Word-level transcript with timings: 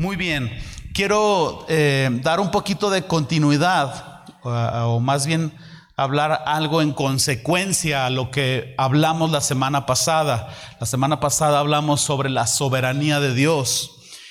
Muy 0.00 0.16
bien, 0.16 0.50
quiero 0.94 1.66
eh, 1.68 2.08
dar 2.22 2.40
un 2.40 2.50
poquito 2.50 2.88
de 2.88 3.06
continuidad, 3.06 4.24
o, 4.42 4.98
más 4.98 5.26
bien 5.26 5.52
hablar 5.94 6.42
algo 6.46 6.80
en 6.80 6.94
consecuencia 6.94 8.06
a 8.06 8.10
lo 8.10 8.30
que 8.30 8.74
hablamos 8.78 9.30
la 9.30 9.42
semana 9.42 9.84
pasada. 9.84 10.56
La 10.80 10.86
semana 10.86 11.20
pasada 11.20 11.58
hablamos 11.58 12.00
sobre 12.00 12.30
la 12.30 12.46
soberanía 12.46 13.20
de 13.20 13.34
Dios 13.34 13.90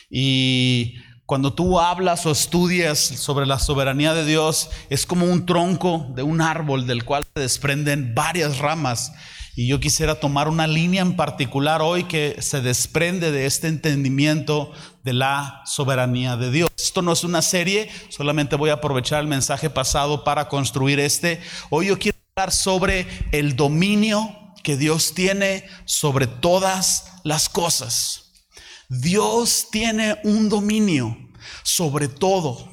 y 0.10 0.96
cuando 1.28 1.54
tú 1.54 1.80
hablas 1.80 2.26
o 2.26 2.32
estudias 2.32 2.98
sobre 2.98 3.46
la 3.46 3.60
soberanía 3.60 4.16
de 4.16 4.26
Dios, 4.26 4.72
es 4.90 5.06
como 5.06 5.28
un 5.28 5.46
tronco 5.46 6.08
de 6.16 6.24
un 6.24 6.42
árbol 6.42 6.88
del 6.88 7.06
cual 7.06 7.24
se 7.36 7.42
desprenden 7.42 8.16
varias 8.16 8.58
ramas. 8.58 9.12
Y 9.56 9.68
yo 9.68 9.80
quisiera 9.80 10.20
tomar 10.20 10.48
una 10.48 10.68
línea 10.68 11.02
en 11.02 11.16
particular 11.16 11.82
hoy 11.82 12.06
que 12.06 12.42
se 12.42 12.62
desprende 12.62 13.32
de 13.32 13.46
este 13.46 13.68
entendimiento 13.68 14.72
de 15.04 15.14
la 15.14 15.62
soberanía 15.66 16.38
de 16.38 16.52
Dios. 16.52 16.70
Esto 16.78 17.02
no 17.02 17.12
es 17.12 17.24
una 17.24 17.42
serie, 17.42 17.90
solamente 18.10 18.56
voy 18.56 18.70
a 18.70 18.74
aprovechar 18.74 19.22
el 19.22 19.28
mensaje 19.28 19.70
pasado 19.70 20.24
para 20.24 20.48
construir 20.48 21.00
este. 21.00 21.42
Hoy 21.70 21.88
yo 21.88 22.00
quiero 22.00 22.18
hablar 22.36 22.52
sobre 22.52 23.08
el 23.32 23.56
dominio 23.56 24.36
que 24.64 24.78
Dios 24.78 25.14
tiene 25.14 25.66
sobre 25.86 26.28
todas 26.28 27.14
las 27.24 27.50
cosas. 27.50 28.32
Dios 28.90 29.68
tiene 29.72 30.18
un 30.24 30.50
dominio 30.50 31.18
sobre 31.64 32.08
todo, 32.08 32.70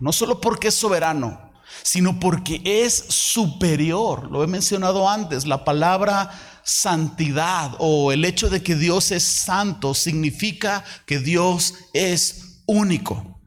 no 0.00 0.12
solo 0.12 0.40
porque 0.40 0.68
es 0.68 0.74
soberano, 0.74 1.52
sino 1.82 2.20
porque 2.20 2.60
es 2.64 2.94
superior. 3.08 4.30
Lo 4.30 4.42
he 4.44 4.46
mencionado 4.46 5.08
antes, 5.08 5.46
la 5.46 5.64
palabra 5.64 6.30
santidad 6.62 7.72
o 7.78 8.12
el 8.12 8.24
hecho 8.24 8.48
de 8.48 8.62
que 8.62 8.74
Dios 8.74 9.10
es 9.10 9.22
santo 9.22 9.94
significa 9.94 10.84
que 11.06 11.18
Dios 11.18 11.74
es 11.92 12.62
único. 12.66 13.40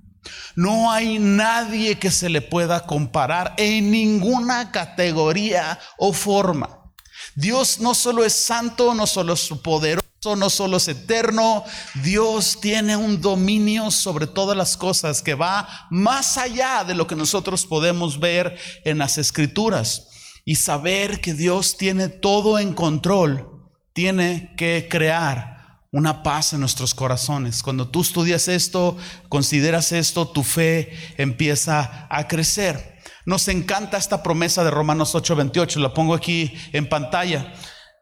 No 0.55 0.91
hay 0.91 1.19
nadie 1.19 1.99
que 1.99 2.11
se 2.11 2.29
le 2.29 2.41
pueda 2.41 2.85
comparar 2.85 3.53
en 3.57 3.91
ninguna 3.91 4.71
categoría 4.71 5.79
o 5.97 6.13
forma. 6.13 6.91
Dios 7.35 7.79
no 7.79 7.93
solo 7.93 8.25
es 8.25 8.33
santo, 8.33 8.95
no 8.95 9.05
solo 9.05 9.33
es 9.33 9.47
poderoso 9.63 10.06
no 10.35 10.49
solo 10.49 10.77
es 10.77 10.87
eterno, 10.87 11.63
Dios 12.03 12.59
tiene 12.61 12.97
un 12.97 13.21
dominio 13.21 13.91
sobre 13.91 14.27
todas 14.27 14.57
las 14.57 14.77
cosas 14.77 15.21
que 15.21 15.35
va 15.35 15.87
más 15.89 16.37
allá 16.37 16.83
de 16.83 16.95
lo 16.95 17.07
que 17.07 17.15
nosotros 17.15 17.65
podemos 17.65 18.19
ver 18.19 18.57
en 18.83 18.97
las 18.97 19.17
escrituras. 19.17 20.07
Y 20.45 20.55
saber 20.55 21.19
que 21.21 21.33
Dios 21.33 21.77
tiene 21.77 22.07
todo 22.07 22.57
en 22.59 22.73
control, 22.73 23.49
tiene 23.93 24.53
que 24.55 24.87
crear 24.89 25.57
una 25.91 26.23
paz 26.23 26.53
en 26.53 26.59
nuestros 26.59 26.93
corazones. 26.93 27.63
Cuando 27.63 27.89
tú 27.89 28.01
estudias 28.01 28.47
esto, 28.47 28.97
consideras 29.29 29.91
esto, 29.91 30.27
tu 30.27 30.43
fe 30.43 30.93
empieza 31.17 32.07
a 32.09 32.27
crecer. 32.27 32.97
Nos 33.25 33.47
encanta 33.47 33.97
esta 33.97 34.23
promesa 34.23 34.63
de 34.63 34.71
Romanos 34.71 35.15
8:28, 35.15 35.79
la 35.79 35.93
pongo 35.93 36.13
aquí 36.13 36.53
en 36.71 36.87
pantalla. 36.87 37.53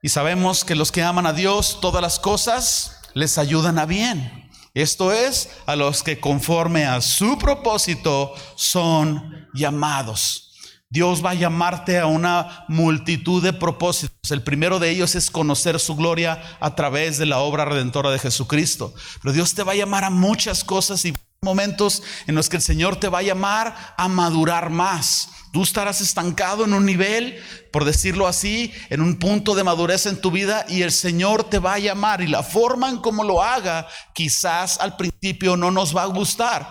Y 0.05 0.09
sabemos 0.09 0.63
que 0.63 0.75
los 0.75 0.91
que 0.91 1.01
aman 1.01 1.25
a 1.25 1.33
Dios, 1.33 1.79
todas 1.81 1.99
las 1.99 2.19
cosas 2.19 2.99
les 3.15 3.39
ayudan 3.39 3.79
a 3.79 3.87
bien. 3.87 4.51
Esto 4.75 5.11
es, 5.11 5.49
a 5.65 5.75
los 5.75 6.03
que 6.03 6.19
conforme 6.19 6.85
a 6.85 7.01
su 7.01 7.39
propósito 7.39 8.35
son 8.55 9.47
llamados. 9.55 10.53
Dios 10.91 11.25
va 11.25 11.31
a 11.31 11.33
llamarte 11.33 11.97
a 11.97 12.05
una 12.05 12.65
multitud 12.67 13.41
de 13.41 13.51
propósitos. 13.51 14.29
El 14.29 14.43
primero 14.43 14.77
de 14.77 14.91
ellos 14.91 15.15
es 15.15 15.31
conocer 15.31 15.79
su 15.79 15.95
gloria 15.95 16.39
a 16.59 16.75
través 16.75 17.17
de 17.17 17.25
la 17.25 17.39
obra 17.39 17.65
redentora 17.65 18.11
de 18.11 18.19
Jesucristo. 18.19 18.93
Pero 19.23 19.33
Dios 19.33 19.55
te 19.55 19.63
va 19.63 19.71
a 19.71 19.75
llamar 19.75 20.03
a 20.03 20.11
muchas 20.11 20.63
cosas 20.63 21.03
y 21.05 21.15
momentos 21.41 22.03
en 22.27 22.35
los 22.35 22.47
que 22.47 22.57
el 22.57 22.61
Señor 22.61 22.97
te 22.97 23.09
va 23.09 23.19
a 23.19 23.23
llamar 23.23 23.95
a 23.97 24.07
madurar 24.07 24.69
más. 24.69 25.29
Tú 25.55 25.63
estarás 25.63 26.01
estancado 26.01 26.65
en 26.65 26.73
un 26.73 26.85
nivel, 26.85 27.41
por 27.71 27.85
decirlo 27.85 28.27
así, 28.27 28.73
en 28.89 28.99
un 28.99 29.19
punto 29.19 29.55
de 29.55 29.63
madurez 29.63 30.05
en 30.05 30.19
tu 30.19 30.29
vida 30.29 30.65
y 30.67 30.81
el 30.81 30.91
Señor 30.91 31.45
te 31.45 31.59
va 31.59 31.75
a 31.75 31.79
llamar 31.79 32.19
y 32.19 32.27
la 32.27 32.43
forma 32.43 32.89
en 32.89 32.97
cómo 32.97 33.23
lo 33.23 33.41
haga 33.41 33.87
quizás 34.13 34.77
al 34.81 34.97
principio 34.97 35.55
no 35.55 35.71
nos 35.71 35.95
va 35.95 36.01
a 36.03 36.07
gustar, 36.07 36.67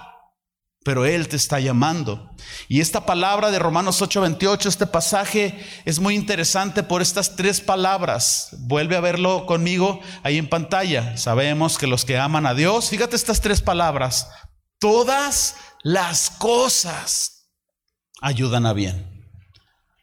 pero 0.85 1.07
Él 1.07 1.29
te 1.29 1.37
está 1.37 1.61
llamando. 1.61 2.31
Y 2.69 2.83
esta 2.83 3.07
palabra 3.07 3.51
de 3.51 3.59
Romanos 3.59 4.03
8:28, 4.03 4.69
este 4.69 4.87
pasaje 4.87 5.67
es 5.87 5.99
muy 5.99 6.15
interesante 6.15 6.83
por 6.83 7.01
estas 7.01 7.37
tres 7.37 7.63
palabras. 7.63 8.51
Vuelve 8.59 8.99
a 8.99 9.01
verlo 9.01 9.47
conmigo 9.47 10.03
ahí 10.23 10.37
en 10.37 10.51
pantalla. 10.51 11.17
Sabemos 11.17 11.79
que 11.79 11.87
los 11.87 12.05
que 12.05 12.19
aman 12.19 12.45
a 12.45 12.53
Dios, 12.53 12.91
fíjate 12.91 13.17
estas 13.17 13.41
tres 13.41 13.63
palabras, 13.63 14.29
todas 14.79 15.55
las 15.83 16.29
cosas 16.29 17.34
ayudan 18.25 18.65
a 18.65 18.73
bien. 18.73 19.07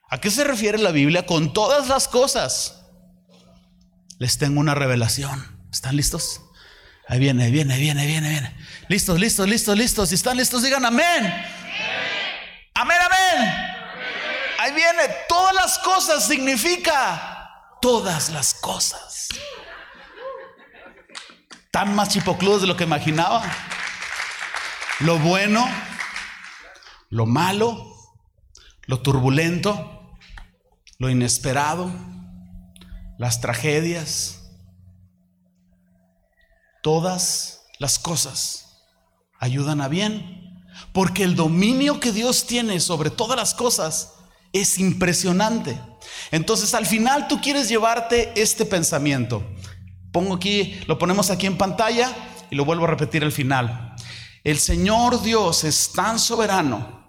¿A 0.08 0.20
qué 0.20 0.30
se 0.30 0.44
refiere 0.44 0.78
la 0.78 0.92
Biblia 0.92 1.26
con 1.26 1.54
todas 1.54 1.88
las 1.88 2.08
cosas? 2.08 2.84
Les 4.20 4.38
tengo 4.38 4.60
una 4.60 4.76
revelación. 4.76 5.44
¿Están 5.72 5.96
listos? 5.96 6.42
Ahí 7.08 7.20
viene, 7.20 7.46
ahí 7.46 7.52
viene, 7.52 7.74
ahí 7.74 7.82
viene, 7.82 8.02
ahí 8.02 8.08
viene, 8.08 8.30
viene. 8.30 8.56
Listos, 8.90 9.20
listos, 9.20 9.50
listos, 9.50 9.76
listos. 9.76 10.10
Si 10.10 10.16
están 10.16 10.38
listos, 10.38 10.62
digan 10.62 10.86
amén. 10.86 11.34
Amén, 12.76 12.98
amén. 13.02 13.54
Ahí 14.60 14.72
viene. 14.74 15.02
Todas 15.28 15.56
las 15.56 15.80
cosas 15.80 16.28
significa 16.28 17.50
todas 17.82 18.30
las 18.30 18.54
cosas. 18.54 19.30
Tan 21.72 21.96
más 21.96 22.10
chipocludos 22.10 22.62
de 22.62 22.68
lo 22.68 22.78
que 22.78 22.84
imaginaba. 22.84 23.44
Lo 25.00 25.18
bueno, 25.18 25.68
lo 27.10 27.26
malo, 27.26 27.91
lo 28.88 29.02
turbulento, 29.02 30.18
lo 30.98 31.10
inesperado, 31.10 31.92
las 33.18 33.42
tragedias, 33.42 34.42
todas 36.82 37.64
las 37.80 38.00
cosas 38.00 38.84
ayudan 39.40 39.82
a 39.82 39.88
bien, 39.88 40.66
porque 40.94 41.24
el 41.24 41.36
dominio 41.36 42.00
que 42.00 42.12
Dios 42.12 42.46
tiene 42.46 42.80
sobre 42.80 43.10
todas 43.10 43.38
las 43.38 43.54
cosas 43.54 44.14
es 44.54 44.78
impresionante. 44.80 45.80
Entonces 46.32 46.74
al 46.74 46.86
final 46.86 47.28
tú 47.28 47.42
quieres 47.42 47.70
llevarte 47.70 48.32
este 48.40 48.66
pensamiento. 48.66 49.44
Pongo 50.12 50.36
aquí, 50.36 50.80
lo 50.88 50.98
ponemos 50.98 51.30
aquí 51.30 51.48
en 51.48 51.58
pantalla 51.58 52.14
y 52.50 52.56
lo 52.56 52.66
vuelvo 52.66 52.86
a 52.86 52.90
repetir 52.90 53.24
al 53.24 53.32
final. 53.32 53.96
El 54.44 54.60
Señor 54.60 55.22
Dios 55.22 55.64
es 55.64 55.92
tan 55.94 56.20
soberano 56.20 57.01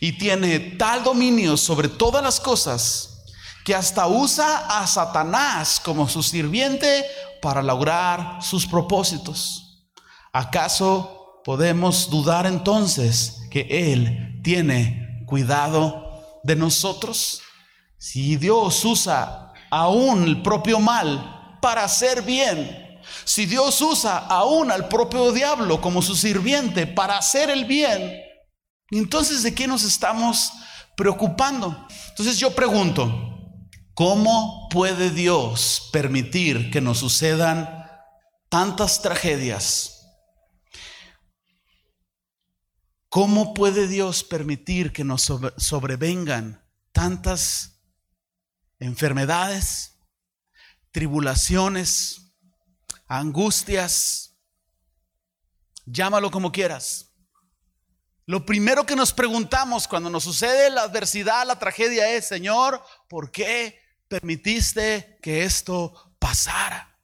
y 0.00 0.12
tiene 0.12 0.58
tal 0.58 1.02
dominio 1.02 1.56
sobre 1.56 1.88
todas 1.88 2.22
las 2.22 2.40
cosas 2.40 3.24
que 3.64 3.74
hasta 3.74 4.06
usa 4.06 4.80
a 4.80 4.86
Satanás 4.86 5.80
como 5.84 6.08
su 6.08 6.22
sirviente 6.22 7.04
para 7.42 7.62
lograr 7.62 8.42
sus 8.42 8.66
propósitos. 8.66 9.86
¿Acaso 10.32 11.42
podemos 11.44 12.08
dudar 12.08 12.46
entonces 12.46 13.42
que 13.50 13.92
Él 13.92 14.40
tiene 14.42 15.24
cuidado 15.26 16.22
de 16.44 16.56
nosotros? 16.56 17.42
Si 17.98 18.36
Dios 18.36 18.84
usa 18.84 19.52
aún 19.70 20.24
el 20.24 20.42
propio 20.42 20.80
mal 20.80 21.58
para 21.60 21.84
hacer 21.84 22.22
bien, 22.22 23.00
si 23.24 23.46
Dios 23.46 23.80
usa 23.82 24.18
aún 24.18 24.70
al 24.70 24.88
propio 24.88 25.32
diablo 25.32 25.80
como 25.80 26.02
su 26.02 26.14
sirviente 26.14 26.86
para 26.86 27.18
hacer 27.18 27.50
el 27.50 27.64
bien, 27.64 28.27
entonces, 28.90 29.42
¿de 29.42 29.54
qué 29.54 29.66
nos 29.66 29.84
estamos 29.84 30.50
preocupando? 30.96 31.86
Entonces 32.08 32.38
yo 32.38 32.54
pregunto, 32.54 33.60
¿cómo 33.94 34.68
puede 34.70 35.10
Dios 35.10 35.90
permitir 35.92 36.70
que 36.70 36.80
nos 36.80 36.98
sucedan 36.98 37.86
tantas 38.48 39.02
tragedias? 39.02 39.94
¿Cómo 43.10 43.54
puede 43.54 43.88
Dios 43.88 44.22
permitir 44.22 44.92
que 44.92 45.04
nos 45.04 45.32
sobrevengan 45.56 46.64
tantas 46.92 47.80
enfermedades, 48.78 49.98
tribulaciones, 50.92 52.34
angustias? 53.06 54.36
Llámalo 55.86 56.30
como 56.30 56.52
quieras. 56.52 57.07
Lo 58.28 58.44
primero 58.44 58.84
que 58.84 58.94
nos 58.94 59.14
preguntamos 59.14 59.88
cuando 59.88 60.10
nos 60.10 60.24
sucede 60.24 60.68
la 60.68 60.82
adversidad, 60.82 61.46
la 61.46 61.58
tragedia 61.58 62.10
es, 62.10 62.28
Señor, 62.28 62.84
¿por 63.08 63.30
qué 63.30 63.80
permitiste 64.06 65.18
que 65.22 65.44
esto 65.44 66.12
pasara? 66.18 66.94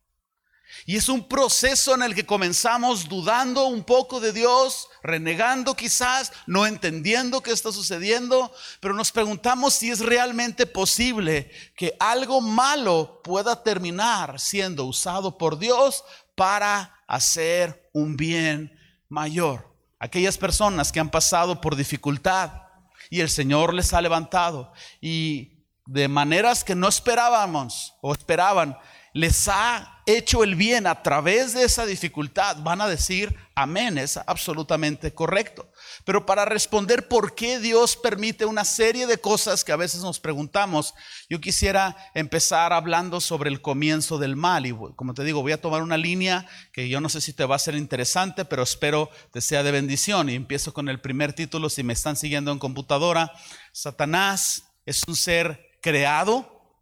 Y 0.84 0.96
es 0.96 1.08
un 1.08 1.26
proceso 1.26 1.94
en 1.94 2.02
el 2.02 2.14
que 2.14 2.26
comenzamos 2.26 3.08
dudando 3.08 3.64
un 3.68 3.84
poco 3.84 4.20
de 4.20 4.34
Dios, 4.34 4.90
renegando 5.02 5.74
quizás, 5.74 6.30
no 6.46 6.66
entendiendo 6.66 7.42
qué 7.42 7.52
está 7.52 7.72
sucediendo, 7.72 8.52
pero 8.80 8.92
nos 8.92 9.10
preguntamos 9.10 9.72
si 9.72 9.90
es 9.90 10.00
realmente 10.00 10.66
posible 10.66 11.50
que 11.74 11.96
algo 12.00 12.42
malo 12.42 13.22
pueda 13.24 13.62
terminar 13.62 14.38
siendo 14.38 14.84
usado 14.84 15.38
por 15.38 15.58
Dios 15.58 16.04
para 16.34 17.02
hacer 17.08 17.88
un 17.94 18.14
bien 18.14 18.78
mayor. 19.08 19.73
Aquellas 20.04 20.36
personas 20.36 20.92
que 20.92 21.00
han 21.00 21.08
pasado 21.08 21.62
por 21.62 21.76
dificultad 21.76 22.64
y 23.08 23.22
el 23.22 23.30
Señor 23.30 23.72
les 23.72 23.94
ha 23.94 24.02
levantado. 24.02 24.70
Y 25.00 25.64
de 25.86 26.08
maneras 26.08 26.62
que 26.62 26.74
no 26.74 26.88
esperábamos 26.88 27.94
o 28.02 28.12
esperaban, 28.12 28.76
les 29.14 29.48
ha 29.48 30.02
hecho 30.06 30.42
el 30.44 30.56
bien 30.56 30.86
a 30.86 31.02
través 31.02 31.54
de 31.54 31.62
esa 31.62 31.86
dificultad, 31.86 32.58
van 32.58 32.80
a 32.80 32.88
decir 32.88 33.34
amén, 33.54 33.96
es 33.96 34.16
absolutamente 34.16 35.14
correcto. 35.14 35.70
Pero 36.04 36.26
para 36.26 36.44
responder 36.44 37.06
por 37.06 37.36
qué 37.36 37.60
Dios 37.60 37.96
permite 37.96 38.44
una 38.44 38.64
serie 38.64 39.06
de 39.06 39.18
cosas 39.18 39.64
que 39.64 39.70
a 39.70 39.76
veces 39.76 40.02
nos 40.02 40.18
preguntamos, 40.18 40.94
yo 41.30 41.40
quisiera 41.40 41.96
empezar 42.14 42.72
hablando 42.72 43.20
sobre 43.20 43.50
el 43.50 43.62
comienzo 43.62 44.18
del 44.18 44.34
mal. 44.34 44.66
Y 44.66 44.74
como 44.96 45.14
te 45.14 45.24
digo, 45.24 45.42
voy 45.42 45.52
a 45.52 45.60
tomar 45.60 45.82
una 45.82 45.96
línea 45.96 46.46
que 46.72 46.88
yo 46.88 47.00
no 47.00 47.08
sé 47.08 47.20
si 47.20 47.32
te 47.32 47.44
va 47.44 47.54
a 47.56 47.60
ser 47.60 47.76
interesante, 47.76 48.44
pero 48.44 48.64
espero 48.64 49.10
te 49.32 49.40
sea 49.40 49.62
de 49.62 49.70
bendición. 49.70 50.28
Y 50.28 50.34
empiezo 50.34 50.74
con 50.74 50.88
el 50.88 51.00
primer 51.00 51.32
título, 51.32 51.70
si 51.70 51.84
me 51.84 51.92
están 51.92 52.16
siguiendo 52.16 52.50
en 52.50 52.58
computadora. 52.58 53.32
Satanás 53.72 54.64
es 54.84 55.04
un 55.06 55.14
ser 55.14 55.78
creado, 55.80 56.80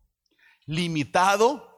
limitado, 0.67 1.72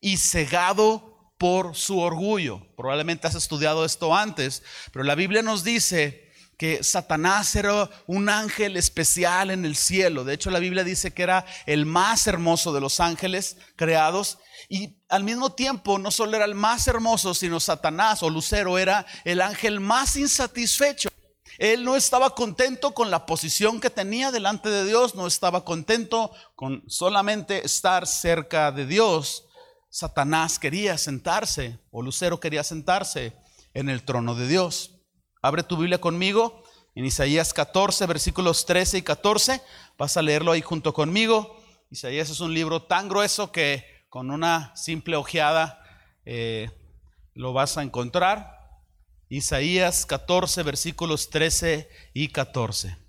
y 0.00 0.16
cegado 0.16 1.32
por 1.38 1.74
su 1.74 1.98
orgullo. 1.98 2.66
Probablemente 2.76 3.26
has 3.26 3.34
estudiado 3.34 3.84
esto 3.84 4.14
antes, 4.14 4.62
pero 4.92 5.04
la 5.04 5.14
Biblia 5.14 5.42
nos 5.42 5.64
dice 5.64 6.26
que 6.56 6.82
Satanás 6.82 7.54
era 7.54 7.90
un 8.06 8.28
ángel 8.28 8.76
especial 8.76 9.50
en 9.50 9.64
el 9.64 9.76
cielo. 9.76 10.24
De 10.24 10.34
hecho, 10.34 10.50
la 10.50 10.58
Biblia 10.58 10.84
dice 10.84 11.12
que 11.12 11.22
era 11.22 11.44
el 11.66 11.84
más 11.84 12.26
hermoso 12.26 12.72
de 12.72 12.80
los 12.80 13.00
ángeles 13.00 13.58
creados. 13.76 14.38
Y 14.68 14.96
al 15.08 15.22
mismo 15.22 15.52
tiempo, 15.52 15.98
no 15.98 16.10
solo 16.10 16.36
era 16.36 16.46
el 16.46 16.54
más 16.54 16.88
hermoso, 16.88 17.34
sino 17.34 17.60
Satanás 17.60 18.22
o 18.22 18.30
Lucero 18.30 18.78
era 18.78 19.04
el 19.24 19.42
ángel 19.42 19.80
más 19.80 20.16
insatisfecho. 20.16 21.10
Él 21.58 21.84
no 21.84 21.96
estaba 21.96 22.34
contento 22.34 22.92
con 22.92 23.10
la 23.10 23.26
posición 23.26 23.80
que 23.80 23.90
tenía 23.90 24.30
delante 24.30 24.68
de 24.68 24.84
Dios, 24.84 25.14
no 25.14 25.26
estaba 25.26 25.64
contento 25.64 26.30
con 26.54 26.82
solamente 26.86 27.64
estar 27.64 28.06
cerca 28.06 28.72
de 28.72 28.86
Dios. 28.86 29.44
Satanás 29.96 30.58
quería 30.58 30.98
sentarse, 30.98 31.78
o 31.90 32.02
Lucero 32.02 32.38
quería 32.38 32.62
sentarse 32.62 33.32
en 33.72 33.88
el 33.88 34.02
trono 34.02 34.34
de 34.34 34.46
Dios. 34.46 35.00
Abre 35.40 35.62
tu 35.62 35.78
Biblia 35.78 36.02
conmigo 36.02 36.62
en 36.94 37.06
Isaías 37.06 37.54
14, 37.54 38.04
versículos 38.04 38.66
13 38.66 38.98
y 38.98 39.02
14. 39.02 39.62
Vas 39.96 40.18
a 40.18 40.20
leerlo 40.20 40.52
ahí 40.52 40.60
junto 40.60 40.92
conmigo. 40.92 41.58
Isaías 41.90 42.28
es 42.28 42.40
un 42.40 42.52
libro 42.52 42.82
tan 42.82 43.08
grueso 43.08 43.50
que 43.52 43.86
con 44.10 44.30
una 44.30 44.76
simple 44.76 45.16
ojeada 45.16 45.82
eh, 46.26 46.70
lo 47.32 47.54
vas 47.54 47.78
a 47.78 47.82
encontrar. 47.82 48.82
Isaías 49.30 50.04
14, 50.04 50.62
versículos 50.62 51.30
13 51.30 51.88
y 52.12 52.28
14. 52.28 53.05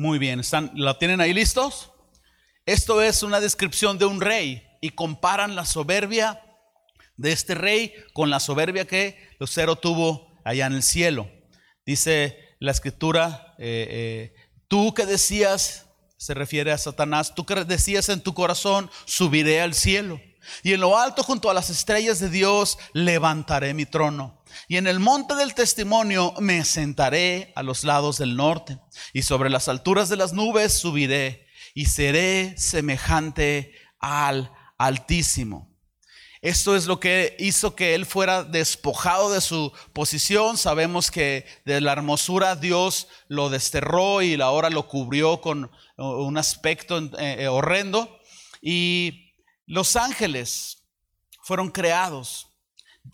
Muy 0.00 0.18
bien, 0.18 0.40
¿están, 0.40 0.72
¿la 0.76 0.98
tienen 0.98 1.20
ahí 1.20 1.34
listos? 1.34 1.90
Esto 2.64 3.02
es 3.02 3.22
una 3.22 3.38
descripción 3.38 3.98
de 3.98 4.06
un 4.06 4.22
rey 4.22 4.66
y 4.80 4.88
comparan 4.88 5.54
la 5.54 5.66
soberbia 5.66 6.42
de 7.18 7.32
este 7.32 7.54
rey 7.54 7.92
con 8.14 8.30
la 8.30 8.40
soberbia 8.40 8.86
que 8.86 9.28
Lucero 9.38 9.76
tuvo 9.76 10.32
allá 10.42 10.64
en 10.68 10.72
el 10.72 10.82
cielo. 10.82 11.30
Dice 11.84 12.38
la 12.60 12.70
escritura, 12.70 13.54
eh, 13.58 14.32
eh, 14.34 14.34
tú 14.68 14.94
que 14.94 15.04
decías, 15.04 15.84
se 16.16 16.32
refiere 16.32 16.72
a 16.72 16.78
Satanás, 16.78 17.34
tú 17.34 17.44
que 17.44 17.56
decías 17.66 18.08
en 18.08 18.22
tu 18.22 18.32
corazón, 18.32 18.90
subiré 19.04 19.60
al 19.60 19.74
cielo. 19.74 20.18
Y 20.62 20.72
en 20.72 20.80
lo 20.80 20.98
alto 20.98 21.22
junto 21.22 21.50
a 21.50 21.54
las 21.54 21.70
estrellas 21.70 22.18
de 22.20 22.30
Dios 22.30 22.78
levantaré 22.92 23.74
mi 23.74 23.86
trono. 23.86 24.42
Y 24.68 24.76
en 24.76 24.86
el 24.86 25.00
monte 25.00 25.34
del 25.34 25.54
testimonio 25.54 26.34
me 26.38 26.64
sentaré 26.64 27.52
a 27.54 27.62
los 27.62 27.84
lados 27.84 28.18
del 28.18 28.36
norte, 28.36 28.78
y 29.12 29.22
sobre 29.22 29.50
las 29.50 29.68
alturas 29.68 30.08
de 30.08 30.16
las 30.16 30.32
nubes 30.32 30.72
subiré, 30.72 31.46
y 31.74 31.86
seré 31.86 32.54
semejante 32.56 33.72
al 34.00 34.50
Altísimo. 34.80 35.70
Esto 36.40 36.74
es 36.74 36.86
lo 36.86 37.00
que 37.00 37.36
hizo 37.38 37.74
que 37.76 37.94
él 37.94 38.06
fuera 38.06 38.44
despojado 38.44 39.30
de 39.30 39.42
su 39.42 39.74
posición. 39.92 40.56
Sabemos 40.56 41.10
que 41.10 41.44
de 41.66 41.82
la 41.82 41.92
hermosura 41.92 42.56
Dios 42.56 43.06
lo 43.28 43.50
desterró 43.50 44.22
y 44.22 44.40
ahora 44.40 44.70
lo 44.70 44.88
cubrió 44.88 45.42
con 45.42 45.70
un 45.98 46.38
aspecto 46.38 46.98
eh, 47.18 47.46
horrendo. 47.46 48.18
Y 48.62 49.29
los 49.70 49.94
ángeles 49.94 50.82
fueron 51.42 51.70
creados 51.70 52.48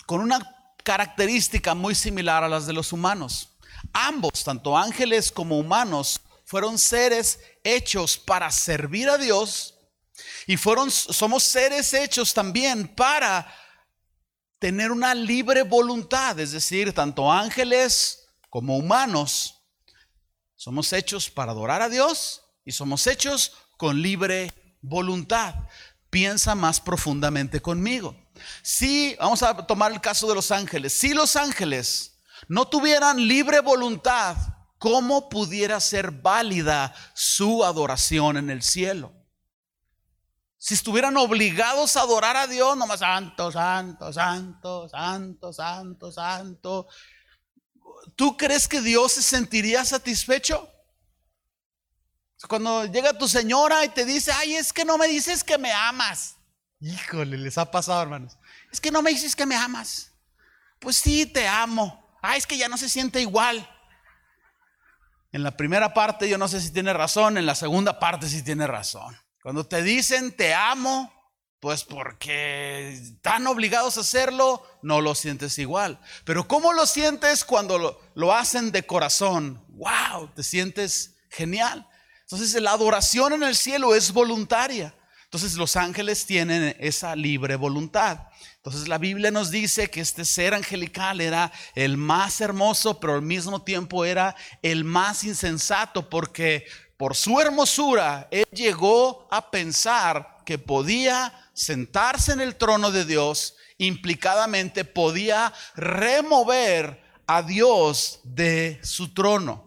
con 0.07 0.23
una 0.23 0.73
característica 0.83 1.75
muy 1.75 1.95
similar 1.95 2.43
a 2.43 2.49
las 2.49 2.67
de 2.67 2.73
los 2.73 2.95
humanos. 2.95 3.51
Ambos, 3.93 4.43
tanto 4.43 4.75
ángeles 4.75 5.31
como 5.31 5.59
humanos, 5.59 6.19
fueron 6.47 6.79
seres 6.79 7.41
hechos 7.63 8.17
para 8.17 8.51
servir 8.51 9.11
a 9.11 9.19
Dios 9.19 9.75
y 10.47 10.57
fueron 10.57 10.91
somos 10.91 11.43
seres 11.43 11.93
hechos 11.93 12.33
también 12.33 12.89
para 12.89 13.55
tener 14.59 14.93
una 14.93 15.15
libre 15.15 15.63
voluntad, 15.63 16.41
es 16.41 16.53
decir, 16.53 16.95
tanto 16.95 17.31
ángeles 17.31 18.29
como 18.49 18.79
humanos 18.79 19.61
somos 20.55 20.91
hechos 20.95 21.29
para 21.29 21.53
adorar 21.53 21.83
a 21.83 21.91
Dios 21.91 22.41
y 22.65 22.73
somos 22.73 23.07
hechos 23.07 23.53
con 23.77 24.01
libre 24.01 24.55
voluntad. 24.81 25.55
Piensa 26.17 26.55
más 26.55 26.81
profundamente 26.81 27.61
conmigo. 27.61 28.17
Si, 28.63 29.15
vamos 29.21 29.43
a 29.43 29.55
tomar 29.67 29.93
el 29.93 30.01
caso 30.01 30.27
de 30.27 30.35
los 30.35 30.51
ángeles, 30.51 30.95
si 30.95 31.13
los 31.13 31.37
ángeles 31.37 32.19
no 32.49 32.67
tuvieran 32.67 33.29
libre 33.29 33.61
voluntad, 33.61 34.35
¿cómo 34.79 35.29
pudiera 35.29 35.79
ser 35.79 36.11
válida 36.11 36.95
su 37.13 37.63
adoración 37.63 38.39
en 38.39 38.49
el 38.49 38.63
cielo? 38.63 39.13
Si 40.57 40.73
estuvieran 40.73 41.19
obligados 41.19 41.99
a 41.99 42.01
adorar 42.01 42.39
a 42.39 42.47
Dios, 42.47 42.79
nomás 42.79 43.01
santo, 43.01 43.53
santo, 43.53 44.11
santo, 44.11 44.89
santo, 44.89 45.53
santo, 45.53 46.13
santo, 46.13 46.87
¿tú 48.15 48.39
crees 48.39 48.67
que 48.67 48.81
Dios 48.81 49.13
se 49.13 49.23
sentiría 49.23 49.85
satisfecho? 49.85 50.67
Cuando 52.49 52.85
llega 52.85 53.17
tu 53.17 53.29
señora 53.29 53.85
y 53.85 53.89
te 53.89 54.05
dice, 54.05 54.33
ay, 54.33 54.57
es 54.57 54.73
que 54.73 54.85
no 54.85 54.99
me 54.99 55.09
dices 55.09 55.43
que 55.43 55.59
me 55.59 55.73
amas. 55.73 56.37
Híjole, 56.81 57.39
les 57.39 57.59
ha 57.59 57.71
pasado, 57.71 58.03
hermanos. 58.03 58.37
Es 58.71 58.81
que 58.81 58.91
no 58.91 59.03
me 59.03 59.11
dices 59.11 59.35
que 59.35 59.47
me 59.47 59.57
amas. 59.57 60.13
Pues 60.79 60.97
sí, 60.97 61.27
te 61.27 61.49
amo. 61.49 62.07
Ah, 62.23 62.37
es 62.37 62.47
que 62.47 62.59
ya 62.59 62.69
no 62.69 62.77
se 62.77 62.89
siente 62.89 63.21
igual. 63.21 63.69
En 65.33 65.43
la 65.43 65.57
primera 65.57 65.93
parte 65.93 66.29
yo 66.29 66.39
no 66.39 66.49
sé 66.49 66.61
si 66.61 66.73
tiene 66.73 66.93
razón, 66.93 67.37
en 67.37 67.47
la 67.47 67.55
segunda 67.55 67.99
parte 67.99 68.29
sí 68.29 68.43
tiene 68.43 68.67
razón. 68.67 69.17
Cuando 69.43 69.67
te 69.67 69.83
dicen 69.83 70.35
te 70.35 70.55
amo, 70.55 71.13
pues 71.61 71.85
porque 71.85 72.91
están 72.93 73.47
obligados 73.47 73.99
a 73.99 74.01
hacerlo, 74.01 74.67
no 74.83 75.01
lo 75.01 75.15
sientes 75.15 75.59
igual. 75.59 76.01
Pero 76.25 76.49
¿cómo 76.49 76.73
lo 76.73 76.87
sientes 76.87 77.45
cuando 77.45 77.79
lo, 77.79 78.01
lo 78.15 78.35
hacen 78.35 78.73
de 78.73 78.87
corazón? 78.87 79.65
¡Wow! 79.69 80.33
Te 80.35 80.43
sientes 80.43 81.17
genial. 81.31 81.89
Entonces 82.29 82.61
la 82.61 82.73
adoración 82.73 83.35
en 83.35 83.45
el 83.45 83.55
cielo 83.55 83.95
es 83.95 84.13
voluntaria. 84.13 84.93
Entonces 85.25 85.55
los 85.55 85.77
ángeles 85.77 86.27
tienen 86.27 86.77
esa 86.81 87.15
libre 87.15 87.55
voluntad. 87.55 88.19
Entonces 88.57 88.89
la 88.89 88.99
Biblia 88.99 89.31
nos 89.31 89.53
dice 89.53 89.91
que 89.91 90.01
este 90.01 90.25
ser 90.25 90.53
angelical 90.53 91.21
era 91.21 91.53
el 91.77 91.97
más 91.97 92.41
hermoso, 92.41 92.99
pero 92.99 93.15
al 93.15 93.23
mismo 93.23 93.63
tiempo 93.63 94.05
era 94.05 94.35
el 94.63 94.83
más 94.83 95.23
insensato, 95.23 96.11
porque 96.11 96.67
por 96.97 97.15
su 97.15 97.41
hermosura 97.41 98.27
él 98.33 98.45
llegó 98.51 99.29
a 99.31 99.51
pensar 99.53 100.39
que 100.45 100.59
podía 100.59 101.33
sentarse 101.53 102.33
en 102.33 102.41
el 102.41 102.57
trono 102.57 102.91
de 102.91 103.05
Dios, 103.05 103.55
implicadamente 103.79 104.85
podía 104.85 105.53
remover 105.77 107.05
a 107.27 107.43
Dios 107.43 108.19
de 108.25 108.81
su 108.83 109.15
trono. 109.15 109.66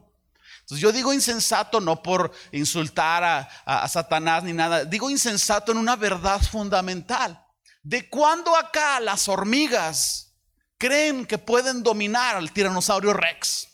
Entonces 0.70 0.84
yo 0.84 0.92
digo 0.92 1.12
insensato 1.12 1.82
no 1.82 2.04
por 2.04 2.32
insultar 2.52 3.50
a, 3.66 3.88
Satanás 3.88 4.44
ni 4.44 4.54
nada, 4.54 4.86
digo 4.86 5.10
insensato 5.10 5.72
en 5.72 5.80
una 5.80 5.96
verdad 5.96 6.40
fundamental. 6.44 7.44
¿De 7.82 8.08
cuándo 8.08 8.56
acá 8.56 9.00
las 9.00 9.28
hormigas 9.28 10.36
creen 10.78 11.26
que 11.26 11.40
pueden 11.40 11.82
dominar 11.82 12.36
al 12.36 12.52
tiranosaurio 12.52 13.14
Rex? 13.14 13.68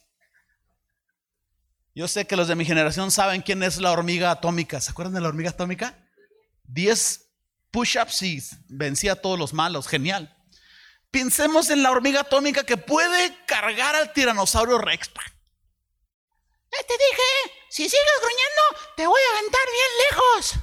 Yo 1.94 2.08
sé 2.08 2.26
que 2.28 2.38
los 2.38 2.48
de 2.48 2.56
mi 2.56 2.64
generación 2.64 3.12
saben 3.12 3.42
quién 3.42 3.62
es 3.62 3.76
la 3.76 3.92
hormiga 3.92 4.32
atómica. 4.32 4.80
¿Se 4.80 4.92
acuerdan 4.92 5.16
de 5.16 5.22
la 5.22 5.28
hormiga 5.28 5.50
atómica? 5.50 6.00
Diez 6.64 7.26
push-ups 7.72 8.22
y 8.22 8.42
vencía 8.70 9.14
a 9.14 9.16
todos 9.18 9.38
los 9.38 9.52
malos. 9.52 9.90
Genial. 9.90 10.34
Pensemos 11.12 11.70
en 11.70 11.84
la 11.84 11.92
hormiga 11.92 12.22
atómica 12.22 12.64
que 12.64 12.78
puede 12.78 13.38
cargar 13.48 13.98
al 13.98 14.14
tiranosaurio 14.14 14.78
Rex. 14.78 15.10
Te 16.88 16.94
dije, 16.94 17.54
si 17.70 17.84
sigues 17.84 18.20
gruñendo, 18.20 18.94
te 18.96 19.08
voy 19.08 19.22
a 19.22 19.38
aventar 19.38 19.62
bien 19.72 19.92
lejos. 20.10 20.54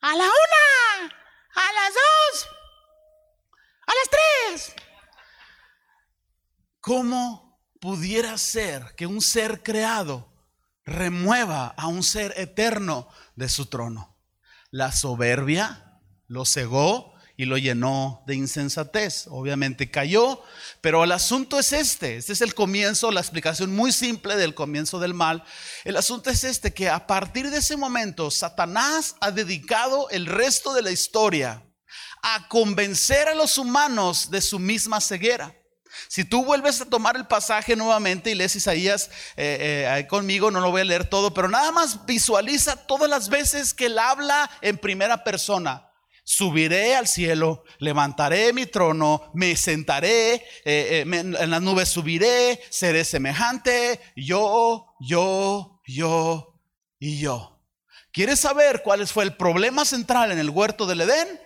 A 0.00 0.16
la 0.16 0.24
una, 0.24 1.16
a 1.54 1.72
las 1.72 1.94
dos, 1.94 2.48
a 3.86 3.92
las 3.94 4.10
tres. 4.10 4.74
¿Cómo 6.80 7.60
pudiera 7.80 8.38
ser 8.38 8.94
que 8.96 9.06
un 9.06 9.20
ser 9.20 9.62
creado 9.62 10.32
remueva 10.84 11.74
a 11.76 11.86
un 11.86 12.02
ser 12.02 12.34
eterno 12.36 13.08
de 13.36 13.48
su 13.48 13.66
trono? 13.66 14.18
La 14.70 14.90
soberbia 14.90 16.00
lo 16.26 16.44
cegó 16.44 17.11
y 17.42 17.44
lo 17.44 17.58
llenó 17.58 18.22
de 18.24 18.36
insensatez. 18.36 19.26
Obviamente 19.28 19.90
cayó, 19.90 20.40
pero 20.80 21.02
el 21.02 21.10
asunto 21.10 21.58
es 21.58 21.72
este. 21.72 22.18
Este 22.18 22.34
es 22.34 22.40
el 22.40 22.54
comienzo, 22.54 23.10
la 23.10 23.20
explicación 23.20 23.74
muy 23.74 23.90
simple 23.90 24.36
del 24.36 24.54
comienzo 24.54 25.00
del 25.00 25.12
mal. 25.12 25.42
El 25.82 25.96
asunto 25.96 26.30
es 26.30 26.44
este, 26.44 26.72
que 26.72 26.88
a 26.88 27.04
partir 27.04 27.50
de 27.50 27.58
ese 27.58 27.76
momento 27.76 28.30
Satanás 28.30 29.16
ha 29.20 29.32
dedicado 29.32 30.08
el 30.10 30.26
resto 30.26 30.72
de 30.72 30.82
la 30.82 30.92
historia 30.92 31.66
a 32.22 32.46
convencer 32.46 33.26
a 33.26 33.34
los 33.34 33.58
humanos 33.58 34.30
de 34.30 34.40
su 34.40 34.60
misma 34.60 35.00
ceguera. 35.00 35.52
Si 36.06 36.24
tú 36.24 36.44
vuelves 36.44 36.80
a 36.80 36.84
tomar 36.84 37.16
el 37.16 37.26
pasaje 37.26 37.74
nuevamente 37.74 38.30
y 38.30 38.36
lees 38.36 38.54
Isaías 38.54 39.10
eh, 39.36 39.88
eh, 39.98 40.06
conmigo, 40.06 40.52
no 40.52 40.60
lo 40.60 40.70
voy 40.70 40.82
a 40.82 40.84
leer 40.84 41.10
todo, 41.10 41.34
pero 41.34 41.48
nada 41.48 41.72
más 41.72 42.06
visualiza 42.06 42.76
todas 42.76 43.10
las 43.10 43.28
veces 43.28 43.74
que 43.74 43.86
él 43.86 43.98
habla 43.98 44.48
en 44.60 44.78
primera 44.78 45.24
persona. 45.24 45.88
Subiré 46.24 46.94
al 46.94 47.08
cielo, 47.08 47.64
levantaré 47.78 48.52
mi 48.52 48.66
trono, 48.66 49.30
me 49.34 49.56
sentaré, 49.56 50.44
eh, 50.64 51.04
en 51.04 51.50
las 51.50 51.62
nubes 51.62 51.88
subiré, 51.88 52.62
seré 52.70 53.04
semejante, 53.04 54.00
yo, 54.14 54.94
yo, 55.00 55.80
yo 55.86 56.60
y 56.98 57.18
yo. 57.18 57.60
¿Quieres 58.12 58.40
saber 58.40 58.82
cuál 58.82 59.06
fue 59.08 59.24
el 59.24 59.36
problema 59.36 59.84
central 59.84 60.30
en 60.30 60.38
el 60.38 60.50
huerto 60.50 60.86
del 60.86 61.00
Edén? 61.02 61.40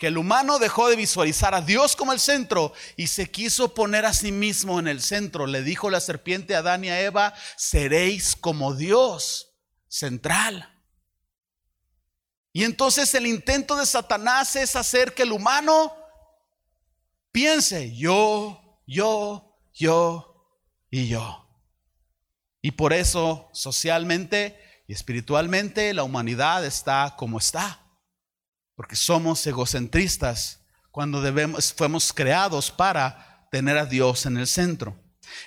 que 0.00 0.06
el 0.06 0.16
humano 0.16 0.58
dejó 0.58 0.88
de 0.88 0.96
visualizar 0.96 1.54
a 1.54 1.60
Dios 1.60 1.94
como 1.94 2.14
el 2.14 2.20
centro 2.20 2.72
y 2.96 3.08
se 3.08 3.30
quiso 3.30 3.74
poner 3.74 4.06
a 4.06 4.14
sí 4.14 4.32
mismo 4.32 4.80
en 4.80 4.88
el 4.88 5.02
centro. 5.02 5.46
Le 5.46 5.62
dijo 5.62 5.90
la 5.90 6.00
serpiente 6.00 6.54
a 6.56 6.60
Adán 6.60 6.86
y 6.86 6.88
a 6.88 7.02
Eva, 7.02 7.34
seréis 7.58 8.34
como 8.34 8.74
Dios 8.74 9.52
central. 9.88 10.79
Y 12.52 12.64
entonces 12.64 13.14
el 13.14 13.26
intento 13.26 13.76
de 13.76 13.86
Satanás 13.86 14.56
es 14.56 14.74
hacer 14.76 15.14
que 15.14 15.22
el 15.22 15.32
humano 15.32 15.94
piense, 17.30 17.94
yo, 17.96 18.82
yo, 18.86 19.56
yo 19.72 20.56
y 20.90 21.08
yo. 21.08 21.48
Y 22.62 22.72
por 22.72 22.92
eso 22.92 23.48
socialmente 23.52 24.58
y 24.86 24.92
espiritualmente 24.92 25.94
la 25.94 26.02
humanidad 26.02 26.64
está 26.64 27.14
como 27.16 27.38
está 27.38 27.80
porque 28.80 28.96
somos 28.96 29.46
egocentristas 29.46 30.58
cuando 30.90 31.20
debemos, 31.20 31.70
fuimos 31.74 32.14
creados 32.14 32.70
para 32.70 33.46
tener 33.50 33.76
a 33.76 33.84
Dios 33.84 34.24
en 34.24 34.38
el 34.38 34.46
centro. 34.46 34.96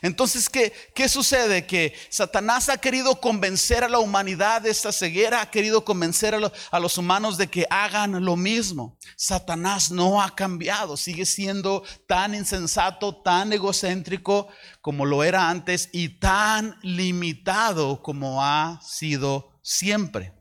Entonces, 0.01 0.50
¿qué, 0.50 0.74
¿qué 0.94 1.10
sucede? 1.10 1.65
Que 1.65 1.94
Satanás 2.10 2.70
ha 2.70 2.77
querido 2.77 3.20
convencer 3.20 3.84
a 3.84 3.89
la 3.89 4.00
humanidad 4.00 4.62
de 4.62 4.70
esta 4.70 4.92
ceguera, 4.92 5.42
ha 5.42 5.51
querido 5.51 5.84
convencer 5.84 6.36
a, 6.36 6.51
a, 6.72 6.80
los 6.80 6.98
humanos 6.98 7.38
de 7.38 7.48
que 7.48 7.65
hagan 7.70 8.24
lo 8.24 8.36
mismo. 8.36 8.98
Satanás 9.15 9.92
no 9.92 10.22
ha 10.22 10.36
cambiado, 10.36 10.98
sigue 10.98 11.25
siendo 11.25 11.84
tan 12.08 12.36
insensato, 12.36 13.22
tan 13.22 13.53
egocéntrico 13.53 14.48
como 14.82 15.06
lo 15.06 15.24
era 15.24 15.50
antes 15.50 15.89
y 15.92 16.20
tan 16.20 16.77
limitado 16.82 18.01
como 18.01 18.44
ha 18.44 18.80
sido 18.82 19.51
siempre. 19.62 20.34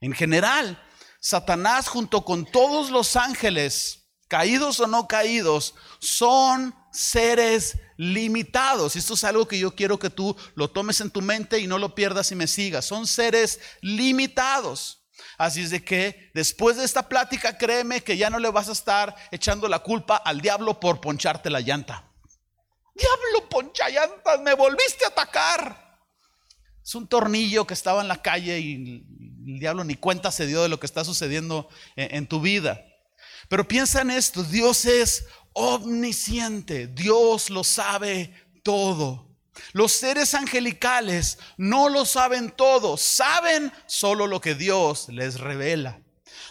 En 0.00 0.12
general, 0.12 0.82
Satanás 1.20 1.88
junto 1.88 2.24
con 2.24 2.46
todos 2.46 2.90
los 2.90 3.16
ángeles, 3.16 3.99
caídos 4.30 4.78
o 4.78 4.86
no 4.86 5.08
caídos, 5.08 5.74
son 5.98 6.72
seres 6.92 7.76
limitados. 7.96 8.94
Esto 8.94 9.14
es 9.14 9.24
algo 9.24 9.48
que 9.48 9.58
yo 9.58 9.74
quiero 9.74 9.98
que 9.98 10.08
tú 10.08 10.36
lo 10.54 10.70
tomes 10.70 11.00
en 11.00 11.10
tu 11.10 11.20
mente 11.20 11.58
y 11.58 11.66
no 11.66 11.78
lo 11.78 11.96
pierdas 11.96 12.30
y 12.30 12.36
me 12.36 12.46
sigas. 12.46 12.84
Son 12.84 13.08
seres 13.08 13.60
limitados. 13.82 15.02
Así 15.36 15.62
es 15.62 15.70
de 15.70 15.84
que 15.84 16.30
después 16.32 16.76
de 16.76 16.84
esta 16.84 17.08
plática, 17.08 17.58
créeme 17.58 18.04
que 18.04 18.16
ya 18.16 18.30
no 18.30 18.38
le 18.38 18.50
vas 18.50 18.68
a 18.68 18.72
estar 18.72 19.16
echando 19.32 19.66
la 19.66 19.80
culpa 19.80 20.16
al 20.16 20.40
diablo 20.40 20.78
por 20.78 21.00
poncharte 21.00 21.50
la 21.50 21.60
llanta. 21.60 22.08
Diablo, 22.94 23.48
poncha 23.48 23.88
llantas, 23.88 24.40
me 24.42 24.54
volviste 24.54 25.04
a 25.04 25.08
atacar. 25.08 25.98
Es 26.84 26.94
un 26.94 27.08
tornillo 27.08 27.66
que 27.66 27.74
estaba 27.74 28.00
en 28.00 28.08
la 28.08 28.22
calle 28.22 28.60
y 28.60 29.04
el 29.46 29.58
diablo 29.58 29.82
ni 29.82 29.96
cuenta 29.96 30.30
se 30.30 30.46
dio 30.46 30.62
de 30.62 30.68
lo 30.68 30.78
que 30.78 30.86
está 30.86 31.04
sucediendo 31.04 31.68
en, 31.96 32.26
tu 32.26 32.40
vida. 32.40 32.84
Pero 33.50 33.66
piensa 33.66 34.02
en 34.02 34.12
esto, 34.12 34.44
Dios 34.44 34.84
es 34.84 35.24
omnisciente, 35.54 36.86
Dios 36.86 37.50
lo 37.50 37.64
sabe 37.64 38.32
todo. 38.62 39.26
Los 39.72 39.90
seres 39.90 40.34
angelicales 40.34 41.36
no 41.56 41.88
lo 41.88 42.04
saben 42.04 42.52
todo, 42.52 42.96
saben 42.96 43.72
solo 43.86 44.28
lo 44.28 44.40
que 44.40 44.54
Dios 44.54 45.08
les 45.08 45.40
revela. 45.40 46.00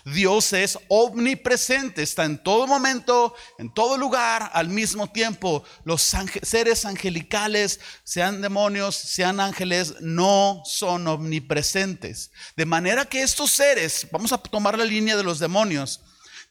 Dios 0.03 0.51
es 0.51 0.77
omnipresente, 0.89 2.03
está 2.03 2.25
en 2.25 2.43
todo 2.43 2.67
momento, 2.67 3.33
en 3.59 3.73
todo 3.73 3.97
lugar, 3.97 4.51
al 4.53 4.67
mismo 4.67 5.09
tiempo. 5.09 5.63
Los 5.85 6.01
seres 6.41 6.83
angelicales, 6.83 7.79
sean 8.03 8.41
demonios, 8.41 8.95
sean 8.95 9.39
ángeles, 9.39 9.95
no 10.01 10.63
son 10.65 11.07
omnipresentes. 11.07 12.31
De 12.57 12.65
manera 12.65 13.05
que 13.05 13.21
estos 13.21 13.51
seres, 13.51 14.05
vamos 14.11 14.33
a 14.33 14.37
tomar 14.37 14.77
la 14.77 14.83
línea 14.83 15.15
de 15.15 15.23
los 15.23 15.39
demonios, 15.39 16.01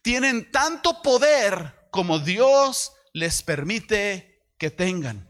tienen 0.03 0.51
tanto 0.51 1.03
poder 1.03 1.89
como 1.91 2.19
Dios 2.19 2.93
les 3.13 3.43
permite 3.43 4.45
que 4.59 4.71
tengan. 4.71 5.29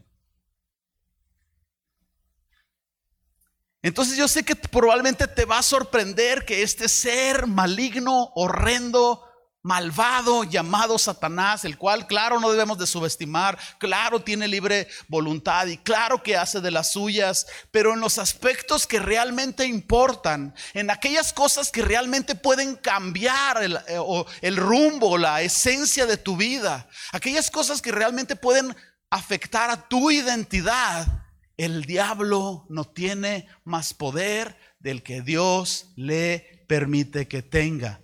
Entonces 3.81 4.17
yo 4.17 4.27
sé 4.27 4.43
que 4.43 4.55
probablemente 4.55 5.27
te 5.27 5.45
va 5.45 5.59
a 5.59 5.63
sorprender 5.63 6.45
que 6.45 6.63
este 6.63 6.89
ser 6.89 7.47
maligno, 7.47 8.31
horrendo, 8.35 9.28
malvado 9.61 10.45
llamado 10.45 10.97
Satanás, 10.97 11.65
el 11.65 11.77
cual 11.77 12.07
claro 12.07 12.39
no 12.39 12.49
debemos 12.49 12.77
de 12.77 12.87
subestimar, 12.87 13.59
claro 13.77 14.21
tiene 14.21 14.47
libre 14.47 14.87
voluntad 15.07 15.67
y 15.67 15.77
claro 15.77 16.23
que 16.23 16.37
hace 16.37 16.61
de 16.61 16.71
las 16.71 16.91
suyas, 16.93 17.45
pero 17.71 17.93
en 17.93 17.99
los 17.99 18.17
aspectos 18.17 18.87
que 18.87 18.99
realmente 18.99 19.65
importan, 19.65 20.55
en 20.73 20.89
aquellas 20.89 21.33
cosas 21.33 21.71
que 21.71 21.81
realmente 21.81 22.35
pueden 22.35 22.75
cambiar 22.75 23.61
el, 23.61 23.75
eh, 23.87 23.99
el 24.41 24.55
rumbo, 24.55 25.17
la 25.17 25.41
esencia 25.41 26.05
de 26.05 26.17
tu 26.17 26.37
vida, 26.37 26.87
aquellas 27.11 27.51
cosas 27.51 27.81
que 27.81 27.91
realmente 27.91 28.35
pueden 28.35 28.75
afectar 29.09 29.69
a 29.69 29.87
tu 29.87 30.09
identidad, 30.11 31.25
el 31.57 31.83
diablo 31.83 32.65
no 32.69 32.85
tiene 32.85 33.47
más 33.65 33.93
poder 33.93 34.57
del 34.79 35.03
que 35.03 35.21
Dios 35.21 35.91
le 35.97 36.63
permite 36.69 37.27
que 37.27 37.41
tenga. 37.41 38.01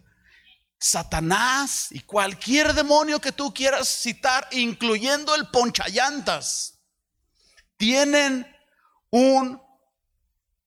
Satanás 0.85 1.87
y 1.89 2.01
cualquier 2.01 2.75
demonio 2.75 3.19
que 3.19 3.31
tú 3.31 3.51
quieras 3.51 3.87
citar, 3.87 4.47
incluyendo 4.51 5.33
el 5.33 5.47
ponchallantas, 5.47 6.79
tienen 7.75 8.45
un 9.09 9.59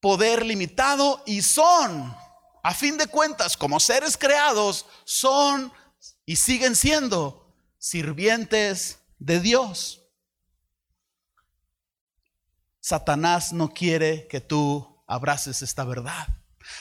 poder 0.01 0.45
limitado 0.45 1.23
y 1.25 1.41
son, 1.41 2.13
a 2.65 2.75
fin 2.75 2.99
de 2.99 3.07
cuentas, 3.07 3.57
como 3.57 3.79
seres 3.79 4.17
creados, 4.17 4.87
son 5.05 5.73
y 6.27 6.35
siguen 6.35 6.75
siendo 6.75 7.55
sirvientes 7.79 8.99
de 9.21 9.39
Dios. 9.39 10.03
Satanás 12.81 13.53
no 13.53 13.73
quiere 13.73 14.27
que 14.27 14.41
tú 14.41 15.01
abraces 15.07 15.63
esta 15.63 15.85
verdad. 15.85 16.27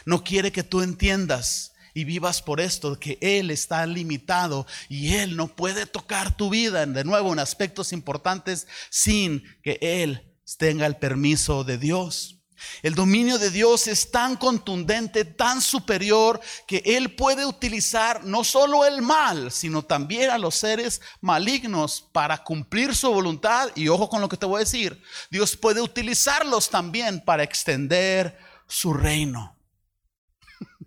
No 0.05 0.23
quiere 0.23 0.51
que 0.51 0.63
tú 0.63 0.81
entiendas 0.81 1.73
y 1.97 2.03
vivas 2.03 2.43
por 2.43 2.61
esto, 2.61 2.99
que 2.99 3.17
Él 3.21 3.49
está 3.49 3.83
limitado 3.87 4.67
y 4.87 5.15
Él 5.15 5.35
no 5.35 5.47
puede 5.47 5.87
tocar 5.87 6.37
tu 6.37 6.51
vida, 6.51 6.85
de 6.85 7.03
nuevo, 7.03 7.33
en 7.33 7.39
aspectos 7.39 7.91
importantes, 7.91 8.67
sin 8.91 9.43
que 9.63 9.79
Él 9.81 10.31
tenga 10.59 10.85
el 10.85 10.97
permiso 10.97 11.63
de 11.63 11.79
Dios. 11.79 12.37
El 12.83 12.93
dominio 12.93 13.39
de 13.39 13.49
Dios 13.49 13.87
es 13.87 14.11
tan 14.11 14.35
contundente, 14.35 15.25
tan 15.25 15.59
superior, 15.59 16.39
que 16.67 16.83
Él 16.85 17.15
puede 17.15 17.47
utilizar 17.47 18.23
no 18.23 18.43
solo 18.43 18.85
el 18.85 19.01
mal, 19.01 19.51
sino 19.51 19.81
también 19.81 20.29
a 20.29 20.37
los 20.37 20.53
seres 20.53 21.01
malignos 21.19 22.07
para 22.11 22.43
cumplir 22.43 22.95
su 22.95 23.11
voluntad. 23.11 23.71
Y 23.73 23.87
ojo 23.87 24.07
con 24.07 24.21
lo 24.21 24.29
que 24.29 24.37
te 24.37 24.45
voy 24.45 24.57
a 24.57 24.65
decir, 24.65 25.01
Dios 25.31 25.57
puede 25.57 25.81
utilizarlos 25.81 26.69
también 26.69 27.25
para 27.25 27.41
extender 27.41 28.37
su 28.67 28.93
reino. 28.93 29.57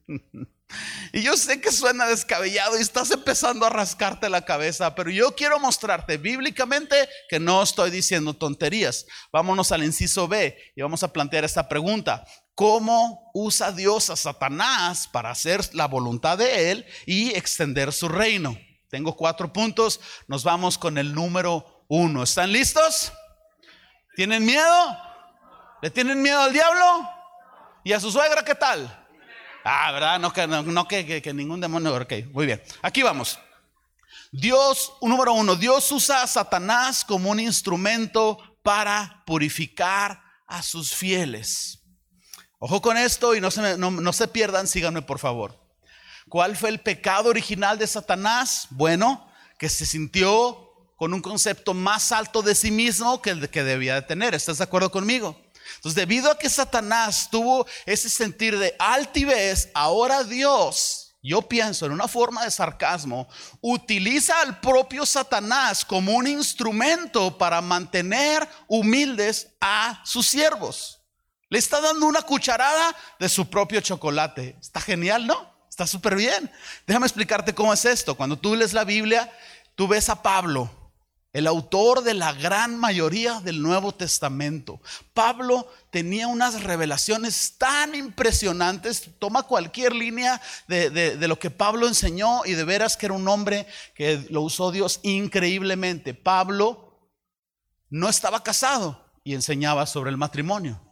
Y 1.13 1.23
yo 1.23 1.37
sé 1.37 1.61
que 1.61 1.73
suena 1.73 2.07
descabellado 2.07 2.79
y 2.79 2.83
estás 2.83 3.11
empezando 3.11 3.67
a 3.67 3.71
rascarte 3.71 4.29
la 4.29 4.45
cabeza, 4.45 4.95
pero 4.95 5.11
yo 5.11 5.35
quiero 5.35 5.59
mostrarte 5.59 6.17
bíblicamente 6.17 7.09
que 7.29 7.41
no 7.41 7.63
estoy 7.63 7.91
diciendo 7.91 8.35
tonterías. 8.35 9.07
Vámonos 9.33 9.73
al 9.73 9.85
inciso 9.85 10.29
B 10.29 10.57
y 10.77 10.83
vamos 10.83 11.03
a 11.03 11.13
plantear 11.13 11.45
esta 11.45 11.69
pregunta. 11.69 12.25
¿Cómo 12.55 13.31
usa 13.35 13.73
Dios 13.73 14.11
a 14.11 14.17
Satanás 14.17 15.09
para 15.09 15.31
hacer 15.31 15.75
la 15.75 15.87
voluntad 15.87 16.39
de 16.39 16.71
Él 16.71 16.87
y 17.07 17.31
extender 17.31 17.93
su 17.93 18.09
reino? 18.09 18.57
Tengo 18.89 19.17
cuatro 19.17 19.53
puntos, 19.53 20.01
nos 20.27 20.45
vamos 20.45 20.77
con 20.77 20.99
el 20.99 21.15
número 21.15 21.85
uno. 21.89 22.23
¿Están 22.23 22.53
listos? 22.53 23.13
¿Tienen 24.17 24.45
miedo? 24.45 24.99
¿Le 25.81 25.91
tienen 25.91 26.21
miedo 26.21 26.41
al 26.41 26.53
diablo? 26.53 27.09
¿Y 27.85 27.93
a 27.93 28.01
su 28.01 28.11
suegra 28.11 28.45
qué 28.45 28.55
tal? 28.55 29.09
Ah, 29.65 29.93
¿verdad? 29.93 30.19
No, 30.19 30.33
que, 30.33 30.47
no, 30.47 30.89
que, 30.89 31.23
que, 31.23 31.35
ningún 31.35 31.61
demonio. 31.61 31.95
Ok, 31.95 32.13
muy 32.33 32.47
bien. 32.47 32.63
Aquí 32.83 33.03
vamos. 33.03 33.39
Dios, 34.33 34.93
número 35.03 35.33
uno, 35.33 35.57
Dios 35.57 35.91
usa 35.93 36.23
a 36.23 36.27
Satanás 36.27 37.05
como 37.05 37.31
un 37.31 37.41
instrumento 37.41 38.39
para 38.63 39.23
purificar 39.27 40.23
a 40.47 40.63
sus 40.63 40.95
fieles. 40.95 41.81
Ojo 42.59 42.81
con 42.81 42.97
esto 42.97 43.35
y 43.35 43.41
no 43.41 43.51
se, 43.51 43.77
no, 43.77 43.91
no 43.91 44.13
se 44.13 44.29
pierdan, 44.29 44.67
síganme 44.67 45.03
por 45.03 45.19
favor. 45.19 45.59
¿Cuál 46.29 46.57
fue 46.57 46.69
el 46.69 46.81
pecado 46.81 47.31
original 47.31 47.79
de 47.79 47.87
Satanás? 47.87 48.69
Bueno, 48.71 49.29
que 49.59 49.69
se 49.69 49.85
sintió 49.85 50.71
con 50.97 51.13
un 51.15 51.23
concepto 51.23 51.75
más 51.75 52.13
alto 52.13 52.43
de 52.43 52.55
sí 52.55 52.71
mismo 52.71 53.23
que 53.23 53.31
el 53.31 53.49
que 53.49 53.65
debía 53.65 53.95
de 53.95 54.03
tener. 54.03 54.35
¿Estás 54.35 54.59
de 54.59 54.65
acuerdo 54.65 54.91
conmigo? 54.91 55.41
Entonces, 55.81 55.97
debido 55.97 56.31
a 56.31 56.39
que 56.39 56.51
Satanás 56.51 57.29
tuvo 57.31 57.67
ese 57.87 58.11
sentir 58.11 58.59
de 58.59 58.77
altivez, 58.79 59.71
ahora 59.73 60.25
Dios, 60.25 61.15
yo 61.23 61.41
pienso 61.41 61.87
en 61.87 61.93
una 61.93 62.07
forma 62.07 62.45
de 62.45 62.51
sarcasmo, 62.51 63.27
utiliza 63.63 64.43
al 64.43 64.61
propio 64.61 65.07
Satanás 65.07 65.83
como 65.87 66.13
un 66.13 66.27
instrumento 66.27 67.39
para 67.39 67.63
mantener 67.63 68.47
humildes 68.69 69.49
a 69.59 70.03
sus 70.05 70.27
siervos. 70.27 71.01
Le 71.49 71.59
está 71.59 71.81
dando 71.81 72.05
una 72.05 72.21
cucharada 72.21 72.95
de 73.19 73.31
su 73.31 73.49
propio 73.49 73.81
chocolate. 73.81 74.59
Está 74.61 74.83
genial, 74.83 75.27
¿no? 75.27 75.51
Está 75.71 75.87
súper 75.87 76.15
bien. 76.15 76.53
Déjame 76.87 77.07
explicarte 77.07 77.55
cómo 77.55 77.73
es 77.73 77.87
esto. 77.87 78.15
Cuando 78.15 78.39
tú 78.39 78.55
lees 78.55 78.75
la 78.75 78.85
Biblia, 78.85 79.33
tú 79.75 79.89
ves 79.89 80.11
a 80.11 80.23
Pablo 80.23 80.80
el 81.33 81.47
autor 81.47 82.03
de 82.03 82.15
la 82.15 82.33
gran 82.33 82.77
mayoría 82.77 83.41
del 83.41 83.63
Nuevo 83.63 83.93
Testamento. 83.93 84.81
Pablo 85.15 85.71
tenía 85.91 86.27
unas 86.27 86.63
revelaciones 86.65 87.57
tan 87.57 87.95
impresionantes. 87.95 89.11
Toma 89.19 89.45
cualquier 89.45 89.95
línea 89.95 90.41
de, 90.67 91.17
lo 91.29 91.39
que 91.39 91.51
Pablo 91.51 91.87
enseñó 91.87 92.45
y 92.45 92.55
de 92.55 92.65
veras 92.65 92.97
que 92.97 93.07
era 93.07 93.15
un 93.15 93.29
hombre 93.29 93.67
que 93.95 94.27
lo 94.31 94.43
usó 94.43 94.73
Dios 94.73 94.99
increíblemente. 95.03 96.15
Pablo 96.15 96.99
no 97.89 98.09
estaba 98.09 98.43
casado 98.43 99.05
y 99.23 99.35
enseñaba 99.35 99.87
sobre 99.87 100.11
el 100.11 100.17
matrimonio 100.17 100.90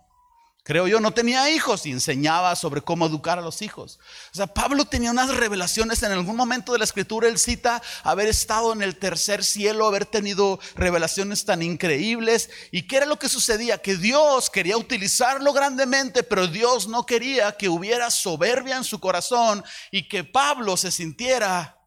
creo 0.69 0.87
yo, 0.87 1.01
no 1.01 1.13
tenía 1.13 1.49
hijos 1.49 1.87
y 1.87 1.93
enseñaba 1.93 2.55
sobre 2.55 2.83
cómo 2.83 3.07
educar 3.07 3.39
a 3.39 3.43
los 3.43 3.63
hijos. 3.63 3.99
O 4.31 4.37
sea, 4.37 4.49
Pablo 4.49 4.85
tenía 4.85 5.11
unas 5.11 5.35
revelaciones 5.35 6.03
en 6.03 6.13
algún 6.13 6.37
momento 6.37 6.73
de 6.73 6.79
la 6.79 6.85
escritura, 6.85 7.27
él 7.27 7.39
cita 7.39 7.81
haber 8.03 8.29
estado 8.29 8.75
en 8.75 8.83
el 8.83 8.99
tercer 8.99 9.47
cielo, 9.47 9.87
haber 9.87 10.05
tenido 10.05 10.61
revelaciones 10.75 11.47
tan 11.47 11.63
increíbles. 11.63 12.51
¿Y 12.71 12.83
qué 12.87 12.99
era 12.99 13.07
lo 13.07 13.19
que 13.19 13.31
sucedía? 13.31 13.79
Que 13.79 13.97
Dios 13.97 14.51
quería 14.51 14.77
utilizarlo 14.77 15.55
grandemente, 15.55 16.23
pero 16.23 16.47
Dios 16.47 16.87
no 16.87 17.07
quería 17.07 17.53
que 17.53 17.71
hubiera 17.71 18.11
soberbia 18.11 18.77
en 18.77 18.85
su 18.85 19.01
corazón 19.01 19.65
y 19.91 20.07
que 20.07 20.23
Pablo 20.23 20.77
se 20.77 20.91
sintiera 20.91 21.81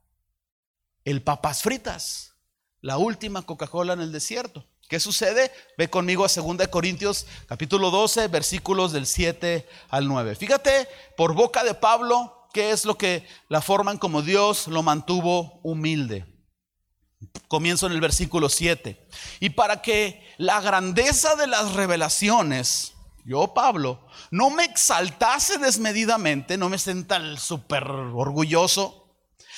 el 1.06 1.22
papas 1.22 1.62
fritas, 1.62 2.34
la 2.80 2.98
última 2.98 3.44
Coca-Cola 3.44 3.94
en 3.94 4.02
el 4.02 4.12
desierto. 4.12 4.71
¿Qué 4.92 5.00
sucede? 5.00 5.54
Ve 5.78 5.90
conmigo 5.90 6.26
a 6.26 6.28
2 6.28 6.68
Corintios 6.68 7.26
capítulo 7.48 7.92
12, 7.92 8.28
versículos 8.28 8.92
del 8.92 9.06
7 9.06 9.66
al 9.88 10.06
9. 10.06 10.36
Fíjate, 10.36 10.86
por 11.16 11.34
boca 11.34 11.64
de 11.64 11.74
Pablo, 11.74 12.50
qué 12.54 12.72
es 12.72 12.84
lo 12.84 12.98
que 12.98 13.26
la 13.48 13.62
forman 13.62 13.98
como 13.98 14.22
Dios 14.22 14.68
lo 14.68 14.84
mantuvo 14.84 15.62
humilde. 15.64 16.26
Comienzo 17.48 17.88
en 17.88 17.94
el 17.94 18.02
versículo 18.02 18.50
7. 18.50 19.08
Y 19.40 19.52
para 19.52 19.82
que 19.82 20.28
la 20.38 20.60
grandeza 20.60 21.38
de 21.38 21.48
las 21.48 21.72
revelaciones, 21.72 22.92
yo 23.24 23.54
Pablo, 23.54 24.06
no 24.30 24.50
me 24.50 24.66
exaltase 24.66 25.58
desmedidamente, 25.58 26.58
no 26.58 26.68
me 26.68 26.78
sienta 26.78 27.38
súper 27.38 27.90
orgulloso, 27.90 29.16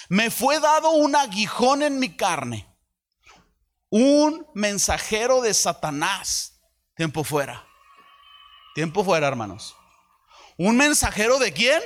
me 0.09 0.29
fue 0.29 0.59
dado 0.59 0.91
un 0.91 1.15
aguijón 1.15 1.81
en 1.81 1.97
mi 1.97 2.15
carne 2.15 2.71
un 3.95 4.47
mensajero 4.55 5.39
de 5.41 5.53
Satanás. 5.53 6.59
Tiempo 6.95 7.23
fuera. 7.23 7.63
Tiempo 8.73 9.03
fuera, 9.03 9.27
hermanos. 9.27 9.75
¿Un 10.57 10.75
mensajero 10.77 11.37
de 11.37 11.53
quién? 11.53 11.79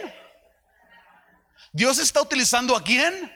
Dios 1.74 1.98
está 1.98 2.22
utilizando 2.22 2.78
a 2.78 2.82
quién? 2.82 3.30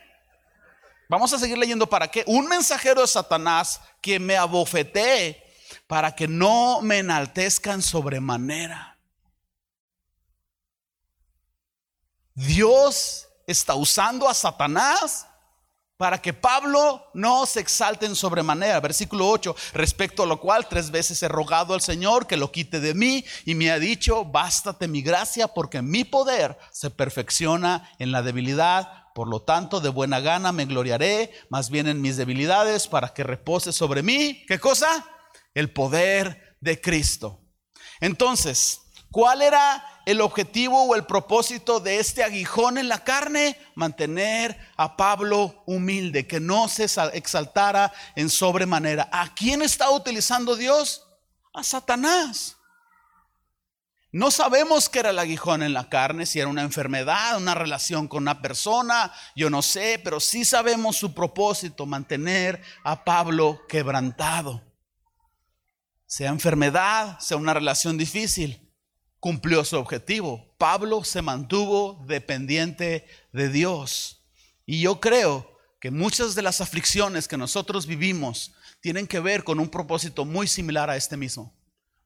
Vamos 1.10 1.34
a 1.34 1.40
seguir 1.40 1.58
leyendo 1.58 1.86
para 1.86 2.08
qué. 2.08 2.24
Un 2.28 2.48
mensajero 2.48 3.02
de 3.02 3.08
Satanás 3.08 3.82
que 4.02 4.22
me 4.22 4.38
abofetee 4.38 5.44
para 5.86 6.16
que 6.16 6.30
no 6.30 6.80
me 6.82 7.00
enaltezcan 7.00 7.82
sobremanera. 7.82 8.98
Dios 12.36 13.28
está 13.46 13.76
usando 13.76 14.30
a 14.30 14.34
Satanás 14.34 15.28
para 16.02 16.20
que 16.20 16.34
Pablo 16.34 17.12
no 17.14 17.46
se 17.46 17.60
exalte 17.60 18.08
en 18.08 18.16
sobremanera. 18.16 18.80
Versículo 18.80 19.30
8, 19.30 19.56
respecto 19.74 20.24
a 20.24 20.26
lo 20.26 20.40
cual 20.40 20.68
tres 20.68 20.90
veces 20.90 21.22
he 21.22 21.28
rogado 21.28 21.76
al 21.76 21.82
Señor 21.82 22.26
que 22.26 22.38
lo 22.38 22.52
quite 22.52 22.80
de 22.80 22.96
mí 22.96 23.24
y 23.46 23.54
me 23.54 23.70
ha 23.70 23.78
dicho, 23.78 24.26
bástate 24.26 24.88
mi 24.88 25.04
gracia 25.04 25.48
porque 25.50 25.84
mi 25.84 26.04
poder 26.04 26.58
se 26.72 26.90
perfecciona 26.90 27.88
en 28.00 28.12
la 28.12 28.24
debilidad. 28.24 29.12
Por 29.14 29.28
lo 29.28 29.44
tanto, 29.44 29.80
de 29.80 29.90
buena 29.90 30.22
gana 30.22 30.52
me 30.52 30.66
gloriaré 30.66 31.32
más 31.52 31.70
bien 31.70 31.86
en 31.86 32.02
mis 32.02 32.18
debilidades 32.18 32.88
para 32.88 33.10
que 33.10 33.22
repose 33.22 33.72
sobre 33.72 34.02
mí. 34.02 34.44
¿Qué 34.48 34.58
cosa? 34.58 35.06
El 35.54 35.72
poder 35.72 36.58
de 36.62 36.82
Cristo. 36.82 37.42
Entonces, 38.00 38.82
¿cuál 39.12 39.44
era 39.44 39.86
el 40.06 40.22
objetivo 40.22 40.84
o 40.84 40.96
el 40.96 41.06
propósito 41.06 41.80
de 41.80 42.00
este 42.00 42.24
aguijón 42.24 42.78
en 42.78 42.88
la 42.88 43.04
carne? 43.04 43.58
Mantener 43.76 44.58
a 44.78 44.98
Pablo 44.98 45.64
humilde, 45.66 46.28
que 46.28 46.40
no 46.40 46.68
se 46.68 46.86
exaltara 47.14 47.94
en 48.16 48.30
sobremanera. 48.30 49.10
¿A 49.12 49.34
quién 49.34 49.62
está 49.62 49.90
utilizando 49.90 50.56
Dios? 50.56 51.08
A 51.54 51.64
Satanás. 51.64 52.58
No 54.14 54.30
sabemos 54.30 54.90
qué 54.90 55.00
era 55.00 55.12
el 55.12 55.20
aguijón 55.20 55.64
en 55.64 55.74
la 55.74 55.88
carne, 55.88 56.26
si 56.26 56.40
era 56.40 56.50
una 56.50 56.64
enfermedad, 56.64 57.38
una 57.38 57.56
relación 57.56 58.10
con 58.10 58.24
una 58.24 58.42
persona, 58.42 59.14
yo 59.38 59.50
no 59.50 59.62
sé, 59.62 60.02
pero 60.04 60.20
sí 60.20 60.44
sabemos 60.44 60.98
su 60.98 61.14
propósito, 61.14 61.86
mantener 61.86 62.62
a 62.84 63.06
Pablo 63.06 63.62
quebrantado. 63.70 64.62
Sea 66.06 66.30
enfermedad, 66.30 67.20
sea 67.20 67.38
una 67.38 67.54
relación 67.54 67.98
difícil, 67.98 68.70
cumplió 69.22 69.64
su 69.64 69.78
objetivo. 69.78 70.44
Pablo 70.58 71.06
se 71.06 71.22
mantuvo 71.22 72.04
dependiente 72.08 73.06
de 73.32 73.50
Dios. 73.50 74.24
Y 74.66 74.82
yo 74.82 75.00
creo 75.00 75.58
que 75.80 75.92
muchas 75.92 76.36
de 76.36 76.42
las 76.42 76.60
aflicciones 76.60 77.28
que 77.28 77.38
nosotros 77.38 77.86
vivimos 77.86 78.54
tienen 78.82 79.08
que 79.08 79.20
ver 79.20 79.44
con 79.44 79.60
un 79.60 79.70
propósito 79.70 80.26
muy 80.26 80.48
similar 80.48 80.90
a 80.90 80.98
este 80.98 81.18
mismo. 81.18 81.54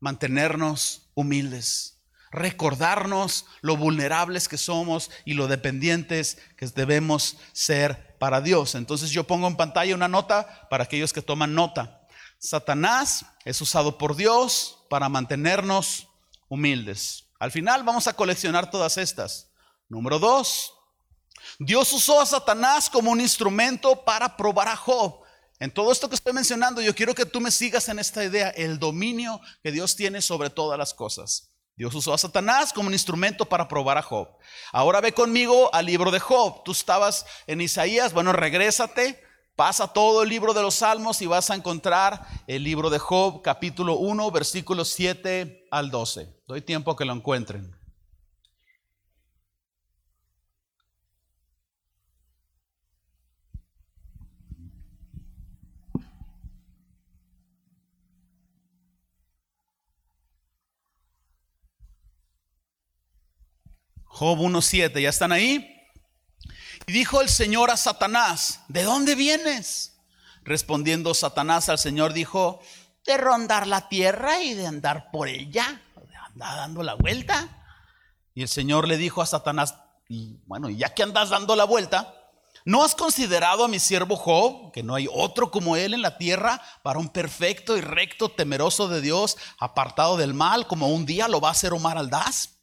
Mantenernos 0.01 1.09
humildes, 1.13 2.01
recordarnos 2.31 3.45
lo 3.61 3.77
vulnerables 3.77 4.49
que 4.49 4.57
somos 4.57 5.09
y 5.23 5.35
lo 5.35 5.47
dependientes 5.47 6.37
que 6.57 6.67
debemos 6.67 7.37
ser 7.53 8.17
para 8.19 8.41
Dios. 8.41 8.75
Entonces 8.75 9.11
yo 9.11 9.25
pongo 9.25 9.47
en 9.47 9.55
pantalla 9.55 9.95
una 9.95 10.09
nota 10.09 10.67
para 10.69 10.83
aquellos 10.83 11.13
que 11.13 11.21
toman 11.21 11.55
nota. 11.55 12.01
Satanás 12.39 13.25
es 13.45 13.61
usado 13.61 13.97
por 13.97 14.17
Dios 14.17 14.85
para 14.89 15.07
mantenernos 15.07 16.09
humildes. 16.47 17.27
Al 17.39 17.51
final 17.51 17.83
vamos 17.83 18.07
a 18.07 18.13
coleccionar 18.13 18.69
todas 18.69 18.97
estas. 18.97 19.51
Número 19.87 20.19
dos, 20.19 20.73
Dios 21.59 21.91
usó 21.93 22.21
a 22.21 22.25
Satanás 22.25 22.89
como 22.89 23.11
un 23.11 23.21
instrumento 23.21 24.03
para 24.03 24.35
probar 24.35 24.67
a 24.67 24.75
Job. 24.75 25.21
En 25.59 25.71
todo 25.71 25.91
esto 25.91 26.09
que 26.09 26.15
estoy 26.15 26.33
mencionando, 26.33 26.81
yo 26.81 26.93
quiero 26.93 27.15
que 27.15 27.25
tú 27.25 27.39
me 27.39 27.51
sigas 27.51 27.87
en 27.87 27.99
esta 27.99 28.23
idea, 28.23 28.49
el 28.49 28.77
dominio 28.77 29.39
que 29.63 29.71
Dios 29.71 29.95
tiene 29.95 30.21
sobre 30.21 30.49
todas 30.49 30.77
las 30.77 30.93
cosas. 30.93 31.51
Dios 31.77 31.93
usó 31.93 32.13
a 32.13 32.17
Satanás 32.17 32.71
como 32.71 32.87
un 32.87 32.93
instrumento 32.93 33.45
para 33.45 33.67
probar 33.67 33.97
a 33.97 34.01
Job. 34.01 34.29
Ahora 34.71 35.01
ve 35.01 35.13
conmigo 35.13 35.73
al 35.73 35.85
libro 35.85 36.09
de 36.09 36.19
Job. 36.19 36.63
Tú 36.63 36.71
estabas 36.71 37.25
en 37.47 37.61
Isaías, 37.61 38.13
bueno, 38.13 38.31
regrésate 38.31 39.24
Pasa 39.55 39.87
todo 39.87 40.21
el 40.21 40.27
libro 40.27 40.53
de 40.53 40.61
los 40.61 40.75
Salmos 40.75 41.21
y 41.21 41.27
vas 41.27 41.49
a 41.49 41.55
encontrar 41.55 42.27
el 42.45 42.61
libro 42.61 42.89
de 42.89 42.99
Job, 42.99 43.41
capítulo 43.41 43.95
1, 43.95 44.29
versículos 44.29 44.89
7 44.89 45.67
al 45.71 45.91
12. 45.91 46.27
Doy 46.45 46.61
tiempo 46.61 46.91
a 46.91 46.97
que 46.97 47.05
lo 47.05 47.13
encuentren. 47.13 47.73
Job 64.03 64.37
1.7, 64.37 65.01
¿ya 65.01 65.09
están 65.09 65.31
ahí? 65.31 65.74
Y 66.87 66.93
dijo 66.93 67.21
el 67.21 67.29
Señor 67.29 67.71
a 67.71 67.77
Satanás, 67.77 68.61
¿de 68.67 68.83
dónde 68.83 69.15
vienes? 69.15 69.93
Respondiendo 70.43 71.13
Satanás 71.15 71.69
al 71.69 71.79
Señor 71.79 72.13
dijo, 72.13 72.61
de 73.05 73.17
rondar 73.17 73.65
la 73.65 73.89
tierra 73.89 74.41
y 74.41 74.53
de 74.53 74.67
andar 74.67 75.09
por 75.11 75.27
ella, 75.27 75.81
de 75.95 76.15
andar 76.15 76.55
dando 76.57 76.83
la 76.83 76.93
vuelta. 76.93 77.65
Y 78.35 78.43
el 78.43 78.47
Señor 78.47 78.87
le 78.87 78.97
dijo 78.97 79.21
a 79.21 79.25
Satanás, 79.25 79.75
y 80.07 80.37
bueno, 80.45 80.69
ya 80.69 80.93
que 80.93 81.01
andas 81.01 81.29
dando 81.29 81.55
la 81.55 81.63
vuelta, 81.63 82.13
¿no 82.65 82.83
has 82.83 82.93
considerado 82.93 83.63
a 83.63 83.67
mi 83.67 83.79
siervo 83.79 84.15
Job, 84.15 84.71
que 84.71 84.83
no 84.83 84.93
hay 84.93 85.07
otro 85.11 85.49
como 85.49 85.75
él 85.75 85.95
en 85.95 86.03
la 86.03 86.19
tierra, 86.19 86.61
para 86.83 86.99
un 86.99 87.09
perfecto 87.09 87.77
y 87.77 87.81
recto, 87.81 88.29
temeroso 88.29 88.87
de 88.87 89.01
Dios, 89.01 89.37
apartado 89.57 90.17
del 90.17 90.35
mal, 90.35 90.67
como 90.67 90.89
un 90.89 91.07
día 91.07 91.27
lo 91.27 91.41
va 91.41 91.49
a 91.49 91.53
hacer 91.53 91.73
Omar 91.73 91.97
Aldaz? 91.97 92.54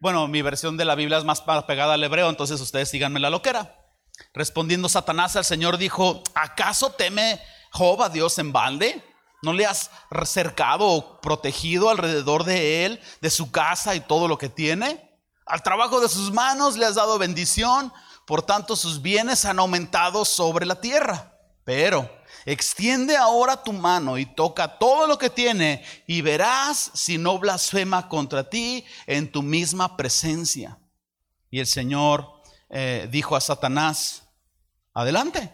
Bueno, 0.00 0.26
mi 0.28 0.40
versión 0.40 0.78
de 0.78 0.86
la 0.86 0.94
Biblia 0.94 1.18
es 1.18 1.24
más 1.24 1.42
pegada 1.42 1.92
al 1.92 2.02
hebreo, 2.02 2.30
entonces 2.30 2.58
ustedes 2.62 2.88
síganme 2.88 3.20
la 3.20 3.28
loquera. 3.28 3.76
Respondiendo 4.32 4.88
Satanás 4.88 5.36
al 5.36 5.44
Señor 5.44 5.76
dijo, 5.76 6.22
¿acaso 6.34 6.92
teme 6.92 7.38
Job 7.72 8.02
a 8.02 8.08
Dios 8.08 8.38
en 8.38 8.50
balde? 8.50 9.04
¿No 9.42 9.52
le 9.52 9.66
has 9.66 9.90
cercado 10.24 10.86
o 10.86 11.20
protegido 11.20 11.90
alrededor 11.90 12.44
de 12.44 12.86
él, 12.86 13.00
de 13.20 13.28
su 13.28 13.50
casa 13.50 13.94
y 13.94 14.00
todo 14.00 14.26
lo 14.26 14.38
que 14.38 14.48
tiene? 14.48 15.20
Al 15.44 15.62
trabajo 15.62 16.00
de 16.00 16.08
sus 16.08 16.32
manos 16.32 16.78
le 16.78 16.86
has 16.86 16.94
dado 16.94 17.18
bendición, 17.18 17.92
por 18.26 18.40
tanto 18.40 18.76
sus 18.76 19.02
bienes 19.02 19.44
han 19.44 19.58
aumentado 19.58 20.24
sobre 20.24 20.64
la 20.64 20.80
tierra. 20.80 21.38
Pero 21.64 22.10
extiende 22.52 23.16
ahora 23.16 23.62
tu 23.62 23.72
mano 23.72 24.18
y 24.18 24.26
toca 24.26 24.78
todo 24.78 25.06
lo 25.06 25.18
que 25.18 25.30
tiene 25.30 25.84
y 26.08 26.20
verás 26.20 26.90
si 26.94 27.16
no 27.16 27.38
blasfema 27.38 28.08
contra 28.08 28.50
ti 28.50 28.84
en 29.06 29.30
tu 29.30 29.40
misma 29.42 29.96
presencia. 29.96 30.78
Y 31.48 31.60
el 31.60 31.66
Señor 31.66 32.42
eh, 32.68 33.08
dijo 33.10 33.36
a 33.36 33.40
Satanás, 33.40 34.24
adelante, 34.92 35.52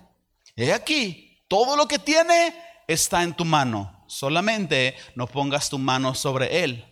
he 0.56 0.72
aquí, 0.72 1.44
todo 1.48 1.76
lo 1.76 1.86
que 1.86 1.98
tiene 1.98 2.54
está 2.88 3.22
en 3.22 3.34
tu 3.34 3.44
mano, 3.44 4.04
solamente 4.08 4.96
no 5.14 5.26
pongas 5.26 5.68
tu 5.68 5.78
mano 5.78 6.14
sobre 6.14 6.64
él. 6.64 6.84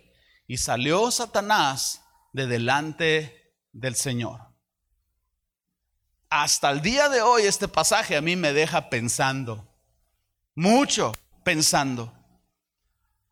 Y 0.47 0.59
salió 0.59 1.11
Satanás 1.11 2.03
de 2.35 2.47
delante 2.47 3.55
del 3.73 3.95
Señor. 3.95 4.53
Hasta 6.29 6.71
el 6.71 6.83
día 6.83 7.09
de 7.09 7.23
hoy 7.23 7.45
este 7.45 7.69
pasaje 7.69 8.17
a 8.17 8.21
mí 8.21 8.37
me 8.37 8.53
deja 8.53 8.91
pensando, 8.91 9.74
mucho 10.55 11.13
pensando. 11.43 12.13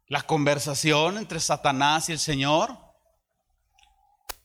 La 0.07 0.23
conversación 0.23 1.17
entre 1.17 1.41
Satanás 1.41 2.09
y 2.09 2.13
el 2.13 2.19
Señor. 2.19 2.77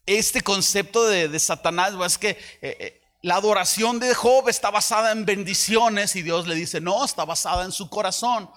Este 0.05 0.41
concepto 0.41 1.05
de, 1.05 1.37
Satanás 1.39 1.93
es 2.05 2.17
que 2.17 2.29
eh, 2.29 2.37
eh, 2.61 3.01
la 3.21 3.35
adoración 3.35 3.99
de 3.99 4.13
Job 4.13 4.47
está 4.47 4.71
basada 4.71 5.11
en 5.11 5.25
bendiciones 5.25 6.15
y 6.15 6.21
Dios 6.21 6.47
le 6.47 6.55
dice, 6.55 6.79
no, 6.79 7.03
está 7.03 7.25
basada 7.25 7.65
en 7.65 7.73
su 7.73 7.89
corazón, 7.89 8.49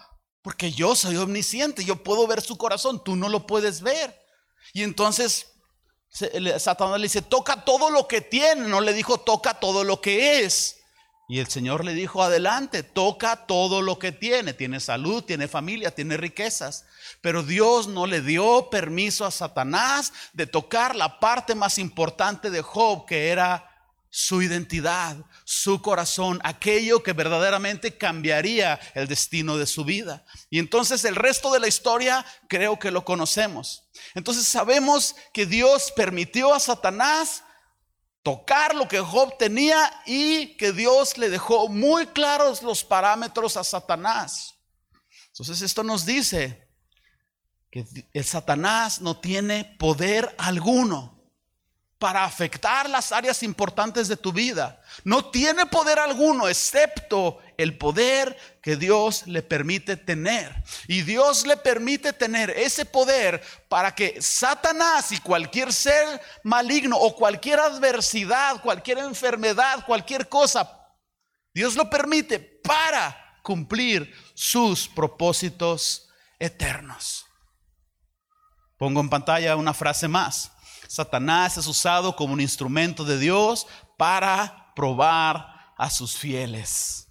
porque 0.42 0.70
yo 0.70 0.94
soy 0.94 1.16
omnisciente, 1.16 1.84
yo 1.84 2.04
puedo 2.04 2.26
ver 2.28 2.40
su 2.40 2.56
corazón, 2.56 3.02
tú 3.02 3.16
no 3.16 3.28
lo 3.28 3.46
puedes 3.46 3.80
ver. 3.80 4.16
Y 4.72 4.84
entonces 4.84 5.48
Satanás 6.58 6.98
le 6.98 7.04
dice, 7.04 7.22
toca 7.22 7.64
todo 7.64 7.90
lo 7.90 8.06
que 8.06 8.20
tiene, 8.20 8.68
no 8.68 8.80
le 8.80 8.92
dijo, 8.92 9.18
toca 9.18 9.58
todo 9.58 9.82
lo 9.82 10.00
que 10.00 10.44
es. 10.44 10.79
Y 11.30 11.38
el 11.38 11.46
Señor 11.46 11.84
le 11.84 11.94
dijo, 11.94 12.24
adelante, 12.24 12.82
toca 12.82 13.46
todo 13.46 13.82
lo 13.82 14.00
que 14.00 14.10
tiene. 14.10 14.52
Tiene 14.52 14.80
salud, 14.80 15.22
tiene 15.22 15.46
familia, 15.46 15.94
tiene 15.94 16.16
riquezas. 16.16 16.86
Pero 17.20 17.44
Dios 17.44 17.86
no 17.86 18.08
le 18.08 18.20
dio 18.20 18.68
permiso 18.68 19.24
a 19.24 19.30
Satanás 19.30 20.12
de 20.32 20.48
tocar 20.48 20.96
la 20.96 21.20
parte 21.20 21.54
más 21.54 21.78
importante 21.78 22.50
de 22.50 22.62
Job, 22.62 23.06
que 23.06 23.28
era 23.28 23.64
su 24.10 24.42
identidad, 24.42 25.18
su 25.44 25.80
corazón, 25.80 26.40
aquello 26.42 27.04
que 27.04 27.12
verdaderamente 27.12 27.96
cambiaría 27.96 28.80
el 28.96 29.06
destino 29.06 29.56
de 29.56 29.68
su 29.68 29.84
vida. 29.84 30.24
Y 30.50 30.58
entonces 30.58 31.04
el 31.04 31.14
resto 31.14 31.52
de 31.52 31.60
la 31.60 31.68
historia 31.68 32.26
creo 32.48 32.80
que 32.80 32.90
lo 32.90 33.04
conocemos. 33.04 33.84
Entonces 34.16 34.48
sabemos 34.48 35.14
que 35.32 35.46
Dios 35.46 35.92
permitió 35.94 36.52
a 36.52 36.58
Satanás 36.58 37.44
tocar 38.22 38.74
lo 38.74 38.88
que 38.88 39.00
Job 39.00 39.36
tenía 39.38 39.90
y 40.06 40.56
que 40.56 40.72
Dios 40.72 41.16
le 41.18 41.30
dejó 41.30 41.68
muy 41.68 42.06
claros 42.06 42.62
los 42.62 42.84
parámetros 42.84 43.56
a 43.56 43.64
Satanás. 43.64 44.54
Entonces 45.28 45.62
esto 45.62 45.82
nos 45.82 46.04
dice 46.04 46.68
que 47.70 47.86
el 48.12 48.24
Satanás 48.24 49.00
no 49.00 49.18
tiene 49.20 49.76
poder 49.78 50.34
alguno 50.38 51.19
para 52.00 52.24
afectar 52.24 52.88
las 52.88 53.12
áreas 53.12 53.42
importantes 53.42 54.08
de 54.08 54.16
tu 54.16 54.32
vida. 54.32 54.82
No 55.04 55.26
tiene 55.26 55.66
poder 55.66 55.98
alguno 55.98 56.48
excepto 56.48 57.38
el 57.58 57.76
poder 57.76 58.38
que 58.62 58.76
Dios 58.76 59.26
le 59.26 59.42
permite 59.42 59.98
tener. 59.98 60.64
Y 60.88 61.02
Dios 61.02 61.46
le 61.46 61.58
permite 61.58 62.14
tener 62.14 62.48
ese 62.48 62.86
poder 62.86 63.42
para 63.68 63.94
que 63.94 64.20
Satanás 64.22 65.12
y 65.12 65.18
cualquier 65.18 65.74
ser 65.74 66.22
maligno 66.42 66.96
o 66.96 67.14
cualquier 67.14 67.60
adversidad, 67.60 68.62
cualquier 68.62 68.96
enfermedad, 68.96 69.84
cualquier 69.84 70.26
cosa, 70.26 70.80
Dios 71.52 71.76
lo 71.76 71.90
permite 71.90 72.38
para 72.38 73.14
cumplir 73.42 74.10
sus 74.32 74.88
propósitos 74.88 76.08
eternos. 76.38 77.26
Pongo 78.78 79.02
en 79.02 79.10
pantalla 79.10 79.54
una 79.56 79.74
frase 79.74 80.08
más. 80.08 80.50
Satanás 80.90 81.56
es 81.56 81.68
usado 81.68 82.16
como 82.16 82.32
un 82.32 82.40
instrumento 82.40 83.04
de 83.04 83.16
Dios 83.16 83.68
para 83.96 84.72
probar 84.74 85.72
a 85.78 85.88
sus 85.88 86.16
fieles. 86.16 87.06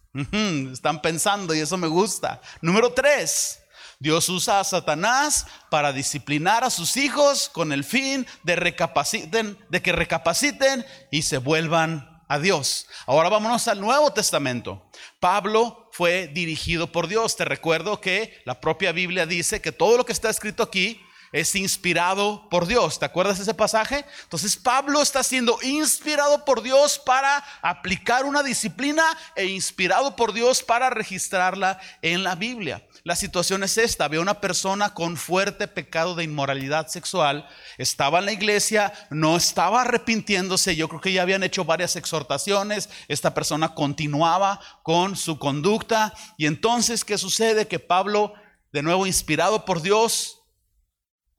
Están 0.73 1.01
pensando 1.01 1.55
y 1.55 1.61
eso 1.61 1.77
me 1.77 1.87
gusta. 1.87 2.41
Número 2.61 2.91
tres, 2.91 3.61
Dios 3.97 4.27
usa 4.27 4.59
a 4.59 4.65
Satanás 4.65 5.47
para 5.69 5.93
disciplinar 5.93 6.65
a 6.65 6.69
sus 6.69 6.97
hijos 6.97 7.47
con 7.47 7.71
el 7.71 7.85
fin 7.85 8.27
de, 8.43 9.81
que 9.81 9.91
recapaciten 9.93 10.85
y 11.09 11.21
se 11.21 11.37
vuelvan 11.37 12.21
a 12.27 12.37
Dios. 12.37 12.85
Ahora 13.05 13.29
vámonos 13.29 13.69
al 13.69 13.79
Nuevo 13.79 14.11
Testamento. 14.11 14.91
Pablo 15.21 15.89
fue 15.93 16.27
dirigido 16.27 16.91
por 16.91 17.07
Dios. 17.07 17.37
Te 17.37 17.45
recuerdo 17.45 18.01
que 18.01 18.41
la 18.43 18.59
propia 18.59 18.91
Biblia 18.91 19.25
dice 19.25 19.61
que 19.61 19.71
todo 19.71 19.95
lo 19.95 20.05
que 20.05 20.11
está 20.11 20.29
escrito 20.29 20.63
aquí 20.63 21.01
es 21.31 21.55
inspirado 21.55 22.47
por 22.49 22.65
Dios. 22.65 22.99
¿Te 22.99 23.05
acuerdas 23.05 23.39
ese 23.39 23.53
pasaje? 23.53 24.05
Entonces 24.23 24.57
Pablo 24.57 25.01
está 25.01 25.23
siendo 25.23 25.57
inspirado 25.61 26.45
por 26.45 26.61
Dios 26.61 26.99
para 26.99 27.43
aplicar 27.61 28.25
una 28.25 28.43
disciplina 28.43 29.03
e 29.35 29.45
inspirado 29.45 30.15
por 30.15 30.33
Dios 30.33 30.63
para 30.63 30.89
registrarla 30.89 31.79
en 32.01 32.23
la 32.23 32.35
Biblia. 32.35 32.85
La 33.03 33.15
situación 33.15 33.63
es 33.63 33.77
esta, 33.77 34.05
había 34.05 34.21
una 34.21 34.41
persona 34.41 34.93
con 34.93 35.17
fuerte 35.17 35.67
pecado 35.67 36.15
de 36.15 36.23
inmoralidad 36.23 36.87
sexual, 36.87 37.47
estaba 37.77 38.19
en 38.19 38.25
la 38.25 38.31
iglesia, 38.33 38.93
no 39.09 39.37
estaba 39.37 39.81
arrepintiéndose, 39.81 40.75
yo 40.75 40.89
creo 40.89 41.01
que 41.01 41.13
ya 41.13 41.21
habían 41.21 41.43
hecho 41.43 41.63
varias 41.65 41.95
exhortaciones, 41.95 42.89
esta 43.07 43.33
persona 43.33 43.73
continuaba 43.73 44.59
con 44.83 45.15
su 45.15 45.39
conducta 45.39 46.13
y 46.37 46.45
entonces, 46.45 47.05
¿qué 47.05 47.17
sucede? 47.17 47.67
Que 47.67 47.79
Pablo, 47.79 48.33
de 48.73 48.83
nuevo 48.83 49.07
inspirado 49.07 49.65
por 49.65 49.81
Dios, 49.81 50.38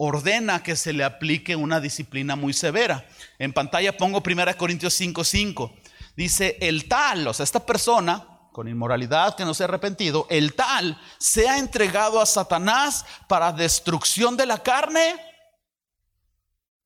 ordena 0.03 0.63
que 0.63 0.77
se 0.77 0.95
le 0.95 1.05
aplique 1.05 1.55
una 1.57 1.79
disciplina 1.79 2.35
muy 2.35 2.55
severa. 2.55 3.07
En 3.39 3.53
pantalla 3.53 3.99
pongo 3.99 4.23
1 4.23 4.57
Corintios 4.57 4.99
5:5. 4.99 5.75
Dice, 6.17 6.57
el 6.63 6.89
tal, 6.89 7.29
o 7.29 7.35
sea, 7.35 7.45
esta 7.45 7.67
persona 7.67 8.27
con 8.51 8.67
inmoralidad 8.67 9.37
que 9.37 9.45
no 9.45 9.53
se 9.53 9.63
ha 9.63 9.67
arrepentido, 9.67 10.27
el 10.31 10.55
tal 10.55 10.99
se 11.19 11.51
ha 11.51 11.59
entregado 11.59 12.19
a 12.19 12.25
Satanás 12.25 13.05
para 13.29 13.53
destrucción 13.53 14.39
de 14.39 14.47
la 14.47 14.63
carne. 14.63 15.17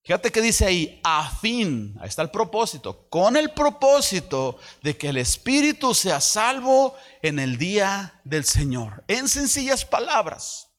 Fíjate 0.02 0.32
que 0.32 0.42
dice 0.42 0.66
ahí, 0.66 1.00
a 1.04 1.30
fin, 1.40 1.96
ahí 2.00 2.08
está 2.08 2.22
el 2.22 2.30
propósito, 2.30 3.08
con 3.08 3.36
el 3.36 3.52
propósito 3.52 4.58
de 4.82 4.96
que 4.98 5.10
el 5.10 5.18
Espíritu 5.18 5.94
sea 5.94 6.20
salvo 6.20 6.96
en 7.22 7.38
el 7.38 7.58
día 7.58 8.20
del 8.24 8.44
Señor. 8.44 9.04
En 9.06 9.28
sencillas 9.28 9.84
palabras. 9.84 10.73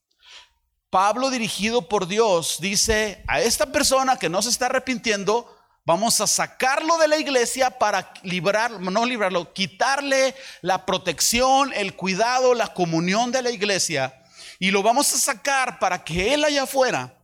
Pablo 0.95 1.29
dirigido 1.29 1.89
por 1.89 2.07
Dios 2.07 2.59
dice 2.61 3.21
a 3.27 3.41
esta 3.41 3.65
persona 3.65 4.17
que 4.17 4.29
no 4.29 4.41
se 4.41 4.49
está 4.49 4.67
arrepintiendo, 4.67 5.53
vamos 5.83 6.21
a 6.21 6.25
sacarlo 6.25 6.97
de 6.97 7.09
la 7.09 7.17
iglesia 7.17 7.69
para 7.69 8.13
librar, 8.23 8.79
no 8.79 9.05
librarlo, 9.05 9.51
quitarle 9.51 10.33
la 10.61 10.85
protección, 10.85 11.73
el 11.73 11.97
cuidado, 11.97 12.53
la 12.53 12.73
comunión 12.73 13.33
de 13.33 13.41
la 13.41 13.51
iglesia 13.51 14.23
y 14.57 14.71
lo 14.71 14.83
vamos 14.83 15.13
a 15.13 15.17
sacar 15.17 15.79
para 15.79 16.01
que 16.01 16.33
él 16.33 16.45
allá 16.45 16.63
afuera 16.63 17.21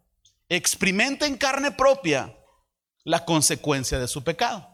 experimente 0.50 1.26
en 1.26 1.38
carne 1.38 1.72
propia 1.72 2.38
la 3.06 3.24
consecuencia 3.24 3.98
de 4.00 4.10
su 4.10 4.22
pecado. 4.22 4.68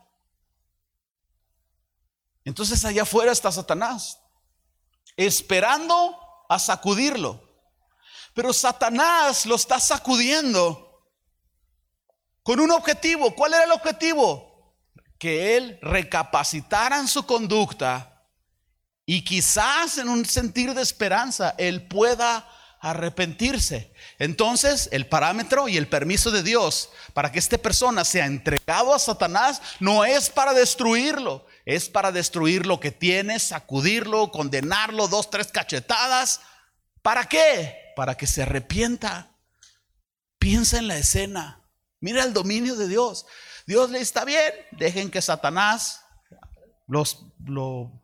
Entonces 2.44 2.84
allá 2.84 3.04
afuera 3.04 3.32
está 3.32 3.52
Satanás, 3.52 4.18
esperando 5.16 6.20
a 6.50 6.58
sacudirlo. 6.58 7.47
Pero 8.38 8.54
Satanás 8.54 9.48
lo 9.48 9.56
está 9.56 9.80
sacudiendo 9.80 11.10
con 12.44 12.60
un 12.60 12.70
objetivo. 12.70 13.34
¿Cuál 13.34 13.56
era 13.56 13.64
el 13.64 13.72
objetivo? 13.72 14.76
Que 15.18 15.58
él 15.58 15.80
recapacitara 15.82 17.00
en 17.00 17.08
su 17.08 17.26
conducta 17.26 18.28
y 19.08 19.24
quizás 19.24 19.98
en 19.98 20.08
un 20.08 20.24
sentir 20.24 20.76
de 20.76 20.84
esperanza 20.84 21.56
él 21.58 21.88
pueda 21.88 22.48
arrepentirse. 22.80 23.92
Entonces, 24.20 24.88
el 24.92 25.08
parámetro 25.08 25.68
y 25.68 25.78
el 25.78 25.88
permiso 25.88 26.30
de 26.30 26.44
Dios 26.44 26.92
para 27.16 27.32
que 27.32 27.40
esta 27.40 27.58
persona 27.58 28.06
sea 28.06 28.28
entregado 28.28 28.94
a 28.94 29.00
Satanás 29.00 29.64
no 29.80 30.06
es 30.06 30.30
para 30.30 30.54
destruirlo, 30.54 31.48
es 31.66 31.90
para 31.90 32.12
destruir 32.12 32.68
lo 32.68 32.80
que 32.80 32.92
tiene, 32.92 33.40
sacudirlo, 33.40 34.32
condenarlo, 34.32 35.08
dos, 35.08 35.32
tres 35.32 35.48
cachetadas. 35.52 36.42
¿Para 37.08 37.24
qué? 37.24 37.94
Para 37.96 38.18
que 38.18 38.28
se 38.28 38.42
arrepienta. 38.42 39.32
Piensa 40.38 40.78
en 40.78 40.90
la 40.90 40.98
escena. 40.98 41.66
Mira 42.02 42.22
el 42.22 42.34
dominio 42.34 42.76
de 42.76 42.90
Dios. 42.90 43.26
Dios 43.66 43.90
le 43.92 44.02
está 44.02 44.26
bien. 44.26 44.54
Dejen 44.72 45.10
que 45.10 45.22
Satanás 45.22 46.04
los, 46.86 47.24
lo, 47.46 48.02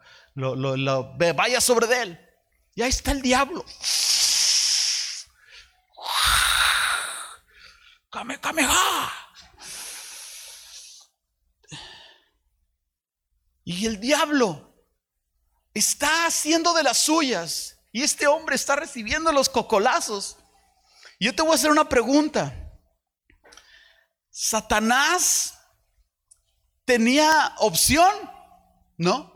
vaya 1.35 1.59
sobre 1.59 2.01
él. 2.01 2.29
Y 2.75 2.81
ahí 2.81 2.91
está 2.91 3.11
el 3.11 3.21
diablo. 3.21 3.65
Kame, 8.09 8.39
Y 13.65 13.85
el 13.85 13.99
diablo 13.99 14.73
está 15.73 16.25
haciendo 16.25 16.73
de 16.73 16.83
las 16.83 16.99
suyas. 16.99 17.82
Y 17.93 18.01
este 18.01 18.25
hombre 18.25 18.55
está 18.55 18.75
recibiendo 18.75 19.31
los 19.31 19.47
cocolazos. 19.47 20.37
Yo 21.19 21.33
te 21.33 21.43
voy 21.43 21.51
a 21.51 21.55
hacer 21.55 21.69
una 21.69 21.87
pregunta. 21.87 22.71
Satanás 24.31 25.53
tenía 26.85 27.53
opción, 27.59 28.11
¿no? 28.97 29.31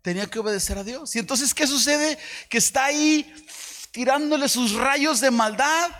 Tenía 0.00 0.26
que 0.26 0.38
obedecer 0.38 0.78
a 0.78 0.84
Dios. 0.84 1.14
Y 1.14 1.18
entonces, 1.18 1.52
¿qué 1.52 1.66
sucede? 1.66 2.18
Que 2.48 2.56
está 2.56 2.86
ahí 2.86 3.30
tirándole 3.92 4.48
sus 4.48 4.72
rayos 4.72 5.20
de 5.20 5.30
maldad 5.30 5.90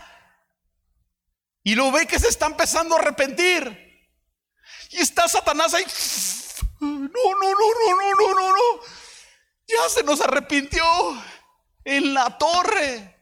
y 1.62 1.74
lo 1.74 1.92
ve 1.92 2.06
que 2.06 2.18
se 2.18 2.28
está 2.28 2.46
empezando 2.46 2.96
a 2.96 3.00
arrepentir. 3.00 3.86
Y 4.92 4.96
está 4.96 5.28
Satanás 5.28 5.74
ahí. 5.74 5.84
No, 6.80 6.88
no, 6.88 7.08
no, 7.10 7.10
no, 7.10 7.96
no, 7.96 8.14
no, 8.14 8.34
no, 8.34 8.52
no. 8.52 9.07
Ya 9.68 9.88
se 9.88 10.02
nos 10.02 10.20
arrepintió 10.20 10.82
en 11.84 12.14
la 12.14 12.36
torre. 12.38 13.16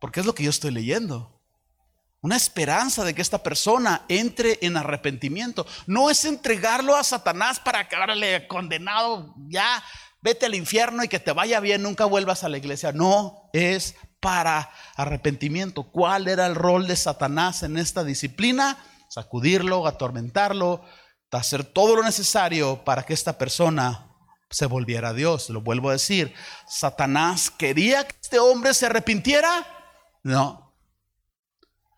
Porque 0.00 0.20
es 0.20 0.26
lo 0.26 0.34
que 0.34 0.42
yo 0.42 0.50
estoy 0.50 0.72
leyendo 0.72 1.36
una 2.26 2.34
esperanza 2.34 3.04
de 3.04 3.14
que 3.14 3.22
esta 3.22 3.44
persona 3.44 4.04
entre 4.08 4.58
en 4.62 4.76
arrepentimiento. 4.76 5.64
No 5.86 6.10
es 6.10 6.24
entregarlo 6.24 6.96
a 6.96 7.04
Satanás 7.04 7.60
para 7.60 7.88
que 7.88 7.96
le 8.16 8.48
condenado, 8.48 9.32
ya 9.48 9.80
vete 10.22 10.46
al 10.46 10.56
infierno 10.56 11.04
y 11.04 11.08
que 11.08 11.20
te 11.20 11.30
vaya 11.30 11.60
bien, 11.60 11.82
nunca 11.82 12.04
vuelvas 12.04 12.42
a 12.42 12.48
la 12.48 12.58
iglesia. 12.58 12.90
No, 12.90 13.48
es 13.52 13.94
para 14.18 14.72
arrepentimiento. 14.96 15.84
¿Cuál 15.84 16.26
era 16.26 16.46
el 16.46 16.56
rol 16.56 16.88
de 16.88 16.96
Satanás 16.96 17.62
en 17.62 17.76
esta 17.76 18.02
disciplina? 18.02 18.76
Sacudirlo, 19.08 19.86
atormentarlo, 19.86 20.84
hacer 21.30 21.62
todo 21.62 21.94
lo 21.94 22.02
necesario 22.02 22.82
para 22.84 23.04
que 23.04 23.14
esta 23.14 23.38
persona 23.38 24.15
se 24.50 24.66
volviera 24.66 25.08
a 25.10 25.14
Dios. 25.14 25.50
Lo 25.50 25.60
vuelvo 25.60 25.90
a 25.90 25.94
decir, 25.94 26.34
Satanás 26.68 27.50
quería 27.50 28.06
que 28.06 28.16
este 28.20 28.38
hombre 28.38 28.74
se 28.74 28.86
arrepintiera. 28.86 29.66
No, 30.22 30.66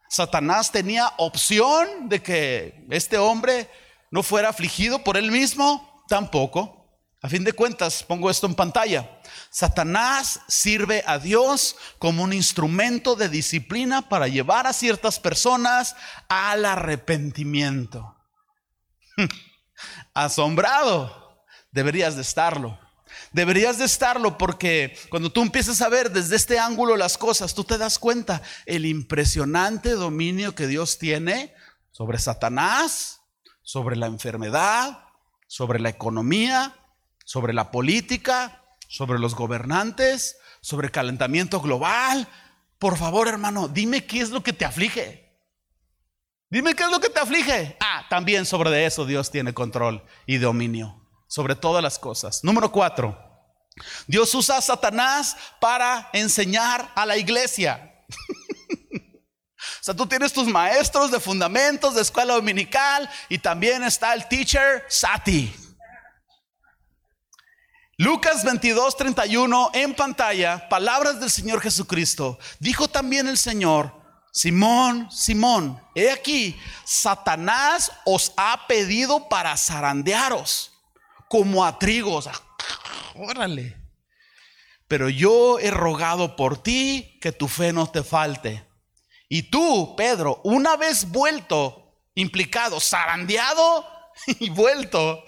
Satanás 0.09 0.73
tenía 0.73 1.13
opción 1.19 2.09
de 2.09 2.23
que 2.23 2.87
este 2.91 3.19
hombre 3.19 3.71
no 4.11 4.23
fuera 4.23 4.49
afligido 4.49 5.05
por 5.05 5.17
él 5.17 5.31
mismo, 5.31 6.03
tampoco. 6.09 6.75
A 7.21 7.29
fin 7.29 7.45
de 7.45 7.53
cuentas, 7.53 8.03
pongo 8.05 8.31
esto 8.31 8.47
en 8.47 8.55
pantalla. 8.55 9.21
Satanás 9.51 10.41
sirve 10.49 11.03
a 11.07 11.19
Dios 11.19 11.77
como 11.99 12.23
un 12.23 12.33
instrumento 12.33 13.17
de 13.17 13.29
disciplina 13.29 14.09
para 14.09 14.29
llevar 14.29 14.67
a 14.67 14.73
ciertas 14.73 15.19
personas 15.19 15.97
al 16.29 16.65
arrepentimiento. 16.65 18.17
Asombrado, 20.15 21.28
deberías 21.79 22.17
de 22.17 22.23
estarlo. 22.23 22.77
Deberías 23.31 23.79
de 23.79 23.85
estarlo 23.85 24.37
porque 24.37 24.99
cuando 25.11 25.31
tú 25.31 25.43
empiezas 25.43 25.81
a 25.81 25.89
ver 25.89 26.11
desde 26.11 26.35
este 26.35 26.59
ángulo 26.59 26.97
las 26.97 27.17
cosas, 27.17 27.55
tú 27.55 27.63
te 27.63 27.79
das 27.79 28.01
cuenta 28.01 28.43
el 28.67 28.85
impresionante 28.85 29.93
dominio 29.93 30.57
que 30.57 30.67
Dios 30.67 30.99
tiene 30.99 31.55
sobre 31.93 32.19
Satanás, 32.19 33.21
sobre 33.63 33.95
la 33.95 34.07
enfermedad, 34.07 35.05
sobre 35.47 35.79
la 35.79 35.89
economía, 35.89 36.75
sobre 37.25 37.53
la 37.53 37.71
política, 37.71 38.65
sobre 38.89 39.21
los 39.21 39.37
gobernantes, 39.37 40.37
sobre 40.61 40.89
el 40.89 40.93
calentamiento 40.93 41.61
global. 41.61 42.27
Por 42.81 42.97
favor, 42.97 43.29
hermano, 43.29 43.69
dime 43.69 44.05
qué 44.05 44.21
es 44.21 44.31
lo 44.31 44.43
que 44.43 44.53
te 44.53 44.65
aflige. 44.65 45.33
Dime 46.51 46.75
qué 46.75 46.83
es 46.83 46.91
lo 46.91 46.99
que 46.99 47.11
te 47.11 47.21
aflige. 47.21 47.77
Ah, 47.79 48.05
también 48.11 48.47
sobre 48.47 48.85
eso 48.85 49.07
Dios 49.07 49.31
tiene 49.31 49.55
control 49.55 50.03
y 50.27 50.39
dominio 50.39 51.08
sobre 51.29 51.55
todas 51.55 51.83
las 51.83 51.99
cosas. 51.99 52.43
Número 52.43 52.73
cuatro, 52.73 53.17
Dios 54.07 54.35
usa 54.35 54.57
a 54.57 54.63
Satanás 54.63 55.37
para 55.61 56.11
enseñar 56.13 56.91
a 56.95 57.07
la 57.07 57.17
iglesia. 57.17 57.95
o 58.93 59.83
sea, 59.83 59.95
tú 59.95 60.07
tienes 60.07 60.33
tus 60.33 60.49
maestros 60.49 61.11
de 61.11 61.21
fundamentos, 61.21 61.95
de 61.95 62.03
escuela 62.03 62.35
dominical 62.35 63.09
y 63.29 63.39
también 63.39 63.85
está 63.85 64.15
el 64.15 64.27
teacher 64.27 64.85
Sati. 64.89 65.55
Lucas 67.99 68.45
22, 68.45 68.97
31 68.97 69.71
en 69.75 69.95
pantalla, 69.95 70.69
palabras 70.69 71.19
del 71.19 71.31
Señor 71.31 71.61
Jesucristo. 71.61 72.39
Dijo 72.61 72.87
también 72.87 73.27
el 73.27 73.37
Señor, 73.37 73.93
Simón, 74.33 75.11
Simón, 75.11 75.83
he 75.97 76.13
aquí, 76.13 76.57
Satanás 76.85 77.91
os 78.05 78.33
ha 78.37 78.69
pedido 78.69 79.29
para 79.29 79.57
zarandearos 79.57 80.78
como 81.29 81.65
a 81.65 81.79
trigo. 81.79 82.21
órale. 83.15 83.77
Pero 84.87 85.09
yo 85.11 85.59
he 85.59 85.71
rogado 85.71 86.35
por 86.35 86.63
ti 86.63 87.19
que 87.21 87.33
tu 87.33 87.47
fe 87.47 87.73
no 87.73 87.91
te 87.91 88.03
falte. 88.03 88.67
Y 89.29 89.45
tú, 89.45 89.95
Pedro, 89.97 90.41
una 90.45 90.77
vez 90.77 91.11
vuelto, 91.11 92.01
implicado, 92.15 92.81
zarandeado 92.81 93.87
y 94.27 94.49
vuelto, 94.49 95.23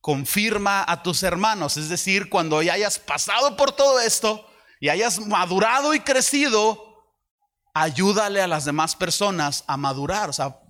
confirma 0.00 0.84
a 0.86 1.02
tus 1.02 1.22
hermanos. 1.22 1.78
Es 1.78 1.88
decir, 1.88 2.28
cuando 2.28 2.60
ya 2.60 2.74
hayas 2.74 2.98
pasado 2.98 3.56
por 3.56 3.72
todo 3.72 4.00
esto 4.00 4.46
y 4.78 4.90
hayas 4.90 5.18
madurado 5.18 5.94
y 5.94 6.00
crecido, 6.00 6.94
ayúdale 7.72 8.42
a 8.42 8.46
las 8.46 8.66
demás 8.66 8.94
personas 8.94 9.64
a 9.66 9.78
madurar. 9.78 10.28
O 10.28 10.32
sea, 10.34 10.60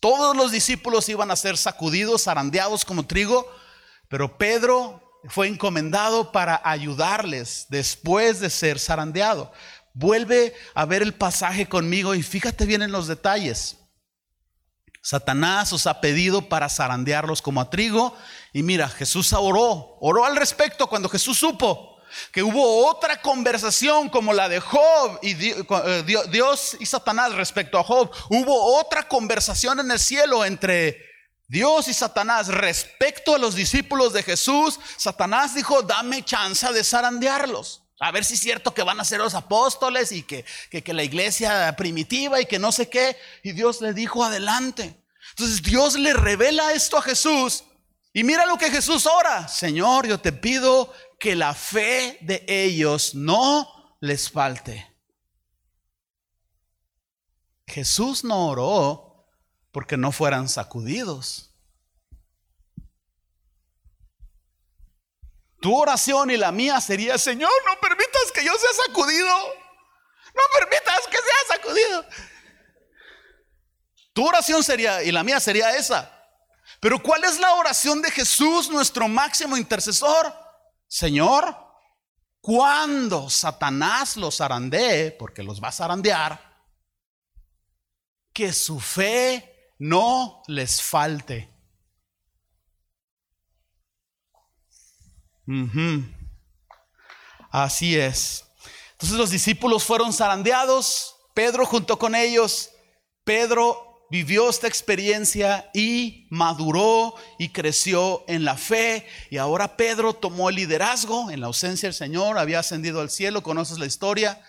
todos 0.00 0.36
los 0.36 0.52
discípulos 0.52 1.08
iban 1.08 1.32
a 1.32 1.36
ser 1.36 1.56
sacudidos, 1.56 2.22
zarandeados 2.22 2.84
como 2.84 3.04
trigo, 3.04 3.50
pero 4.08 4.38
Pedro 4.38 5.02
fue 5.28 5.48
encomendado 5.48 6.32
para 6.32 6.60
ayudarles 6.64 7.66
después 7.68 8.40
de 8.40 8.50
ser 8.50 8.78
zarandeado. 8.78 9.52
Vuelve 9.94 10.54
a 10.74 10.84
ver 10.84 11.02
el 11.02 11.14
pasaje 11.14 11.68
conmigo 11.68 12.14
y 12.14 12.22
fíjate 12.22 12.66
bien 12.66 12.82
en 12.82 12.92
los 12.92 13.06
detalles. 13.08 13.76
Satanás 15.02 15.72
os 15.72 15.86
ha 15.86 16.00
pedido 16.00 16.48
para 16.48 16.68
zarandearlos 16.68 17.42
como 17.42 17.60
a 17.60 17.70
trigo. 17.70 18.16
Y 18.52 18.62
mira, 18.62 18.88
Jesús 18.88 19.32
oró, 19.32 19.96
oró 20.00 20.24
al 20.24 20.36
respecto 20.36 20.86
cuando 20.86 21.08
Jesús 21.08 21.38
supo 21.38 21.98
que 22.32 22.42
hubo 22.42 22.86
otra 22.86 23.20
conversación 23.20 24.08
como 24.08 24.32
la 24.32 24.48
de 24.48 24.60
Job 24.60 25.18
y 25.22 25.32
eh, 25.32 26.04
Dios 26.30 26.76
y 26.80 26.86
Satanás 26.86 27.34
respecto 27.34 27.78
a 27.78 27.84
Job. 27.84 28.10
Hubo 28.30 28.78
otra 28.78 29.08
conversación 29.08 29.80
en 29.80 29.90
el 29.90 29.98
cielo 29.98 30.44
entre 30.44 31.07
Dios 31.48 31.88
y 31.88 31.94
Satanás 31.94 32.48
respecto 32.48 33.34
a 33.34 33.38
los 33.38 33.54
discípulos 33.54 34.12
de 34.12 34.22
Jesús, 34.22 34.78
Satanás 34.98 35.54
dijo, 35.54 35.82
dame 35.82 36.22
chance 36.22 36.70
de 36.70 36.84
zarandearlos. 36.84 37.82
A 38.00 38.12
ver 38.12 38.24
si 38.24 38.34
es 38.34 38.40
cierto 38.40 38.74
que 38.74 38.82
van 38.82 39.00
a 39.00 39.04
ser 39.04 39.18
los 39.18 39.34
apóstoles 39.34 40.12
y 40.12 40.22
que, 40.22 40.44
que, 40.70 40.92
la 40.92 41.02
iglesia 41.02 41.74
primitiva 41.74 42.40
y 42.40 42.46
que 42.46 42.58
no 42.58 42.70
sé 42.70 42.88
qué. 42.88 43.16
Y 43.42 43.52
Dios 43.52 43.80
le 43.80 43.94
dijo, 43.94 44.22
adelante. 44.22 45.02
Entonces 45.30 45.62
Dios 45.62 45.96
le 45.98 46.12
revela 46.12 46.72
esto 46.74 46.98
a 46.98 47.02
Jesús. 47.02 47.64
Y 48.12 48.24
mira 48.24 48.46
lo 48.46 48.58
que 48.58 48.70
Jesús 48.70 49.06
ora. 49.06 49.48
Señor, 49.48 50.06
yo 50.06 50.20
te 50.20 50.32
pido 50.32 50.92
que 51.18 51.34
la 51.34 51.54
fe 51.54 52.18
de 52.20 52.44
ellos 52.46 53.14
no 53.14 53.96
les 54.00 54.30
falte. 54.30 54.86
Jesús 57.66 58.22
no 58.22 58.48
oró 58.48 59.07
porque 59.72 59.96
no 59.96 60.12
fueran 60.12 60.48
sacudidos. 60.48 61.54
Tu 65.60 65.74
oración 65.74 66.30
y 66.30 66.36
la 66.36 66.52
mía 66.52 66.80
sería, 66.80 67.18
Señor, 67.18 67.50
no 67.66 67.80
permitas 67.80 68.32
que 68.32 68.44
yo 68.44 68.52
sea 68.54 68.70
sacudido. 68.86 69.36
No 70.34 70.42
permitas 70.54 71.06
que 71.10 71.16
sea 71.16 71.56
sacudido. 71.56 72.04
Tu 74.12 74.26
oración 74.26 74.62
sería, 74.62 75.02
y 75.02 75.10
la 75.10 75.24
mía 75.24 75.40
sería 75.40 75.76
esa. 75.76 76.14
Pero 76.80 77.02
¿cuál 77.02 77.24
es 77.24 77.40
la 77.40 77.54
oración 77.54 78.00
de 78.02 78.10
Jesús, 78.10 78.70
nuestro 78.70 79.08
máximo 79.08 79.56
intercesor? 79.56 80.32
Señor, 80.86 81.56
cuando 82.40 83.28
Satanás 83.28 84.16
los 84.16 84.36
zarandee, 84.36 85.10
porque 85.12 85.42
los 85.42 85.62
va 85.62 85.68
a 85.68 85.72
zarandear, 85.72 86.48
que 88.32 88.52
su 88.52 88.78
fe 88.78 89.57
no 89.78 90.42
les 90.46 90.82
falte. 90.82 91.48
Así 97.50 97.96
es. 97.96 98.44
Entonces 98.92 99.16
los 99.16 99.30
discípulos 99.30 99.84
fueron 99.84 100.12
zarandeados, 100.12 101.16
Pedro 101.34 101.64
junto 101.64 101.98
con 101.98 102.14
ellos. 102.14 102.70
Pedro 103.24 104.06
vivió 104.10 104.48
esta 104.48 104.66
experiencia 104.66 105.70
y 105.72 106.26
maduró 106.30 107.14
y 107.38 107.50
creció 107.50 108.24
en 108.26 108.44
la 108.44 108.56
fe. 108.56 109.06
Y 109.30 109.38
ahora 109.38 109.76
Pedro 109.76 110.14
tomó 110.14 110.48
el 110.48 110.56
liderazgo 110.56 111.30
en 111.30 111.40
la 111.40 111.46
ausencia 111.46 111.88
del 111.88 111.94
Señor, 111.94 112.38
había 112.38 112.58
ascendido 112.58 113.00
al 113.00 113.10
cielo, 113.10 113.42
conoces 113.42 113.78
la 113.78 113.86
historia. 113.86 114.42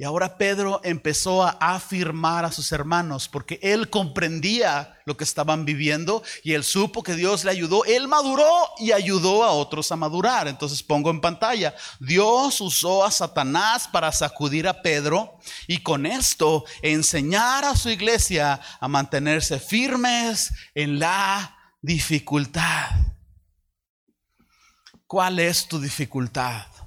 Y 0.00 0.04
ahora 0.04 0.38
Pedro 0.38 0.80
empezó 0.82 1.42
a 1.42 1.50
afirmar 1.60 2.46
a 2.46 2.52
sus 2.52 2.72
hermanos 2.72 3.28
porque 3.28 3.60
él 3.62 3.90
comprendía 3.90 4.98
lo 5.04 5.14
que 5.18 5.24
estaban 5.24 5.66
viviendo 5.66 6.22
y 6.42 6.54
él 6.54 6.64
supo 6.64 7.02
que 7.02 7.16
Dios 7.16 7.44
le 7.44 7.50
ayudó. 7.50 7.84
Él 7.84 8.08
maduró 8.08 8.50
y 8.78 8.92
ayudó 8.92 9.44
a 9.44 9.50
otros 9.50 9.92
a 9.92 9.96
madurar. 9.96 10.48
Entonces 10.48 10.82
pongo 10.82 11.10
en 11.10 11.20
pantalla, 11.20 11.74
Dios 11.98 12.62
usó 12.62 13.04
a 13.04 13.10
Satanás 13.10 13.88
para 13.88 14.10
sacudir 14.10 14.66
a 14.68 14.80
Pedro 14.80 15.38
y 15.66 15.82
con 15.82 16.06
esto 16.06 16.64
enseñar 16.80 17.66
a 17.66 17.76
su 17.76 17.90
iglesia 17.90 18.58
a 18.80 18.88
mantenerse 18.88 19.60
firmes 19.60 20.50
en 20.74 20.98
la 20.98 21.58
dificultad. 21.82 22.88
¿Cuál 25.06 25.40
es 25.40 25.68
tu 25.68 25.78
dificultad? 25.78 26.79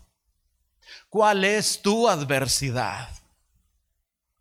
¿Cuál 1.14 1.44
es 1.46 1.80
tu 1.80 2.10
adversidad? 2.10 3.08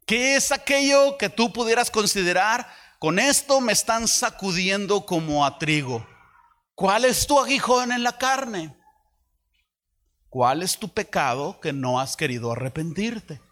¿Qué 0.07 0.37
es 0.37 0.51
aquello 0.51 1.19
que 1.19 1.29
tú 1.29 1.53
pudieras 1.53 1.91
considerar? 1.91 2.67
Con 2.99 3.19
esto 3.19 3.61
me 3.61 3.75
están 3.75 4.09
sacudiendo 4.09 5.05
como 5.05 5.45
a 5.45 5.59
trigo. 5.59 6.07
¿Cuál 6.75 7.05
es 7.05 7.27
tu 7.27 7.39
aguijón 7.39 7.93
en 7.93 8.03
la 8.03 8.17
carne? 8.17 8.75
¿Cuál 10.31 10.63
es 10.63 10.79
tu 10.79 10.89
pecado 10.89 11.61
que 11.61 11.75
no 11.75 12.01
has 12.01 12.17
querido 12.17 12.53
arrepentirte? 12.53 13.43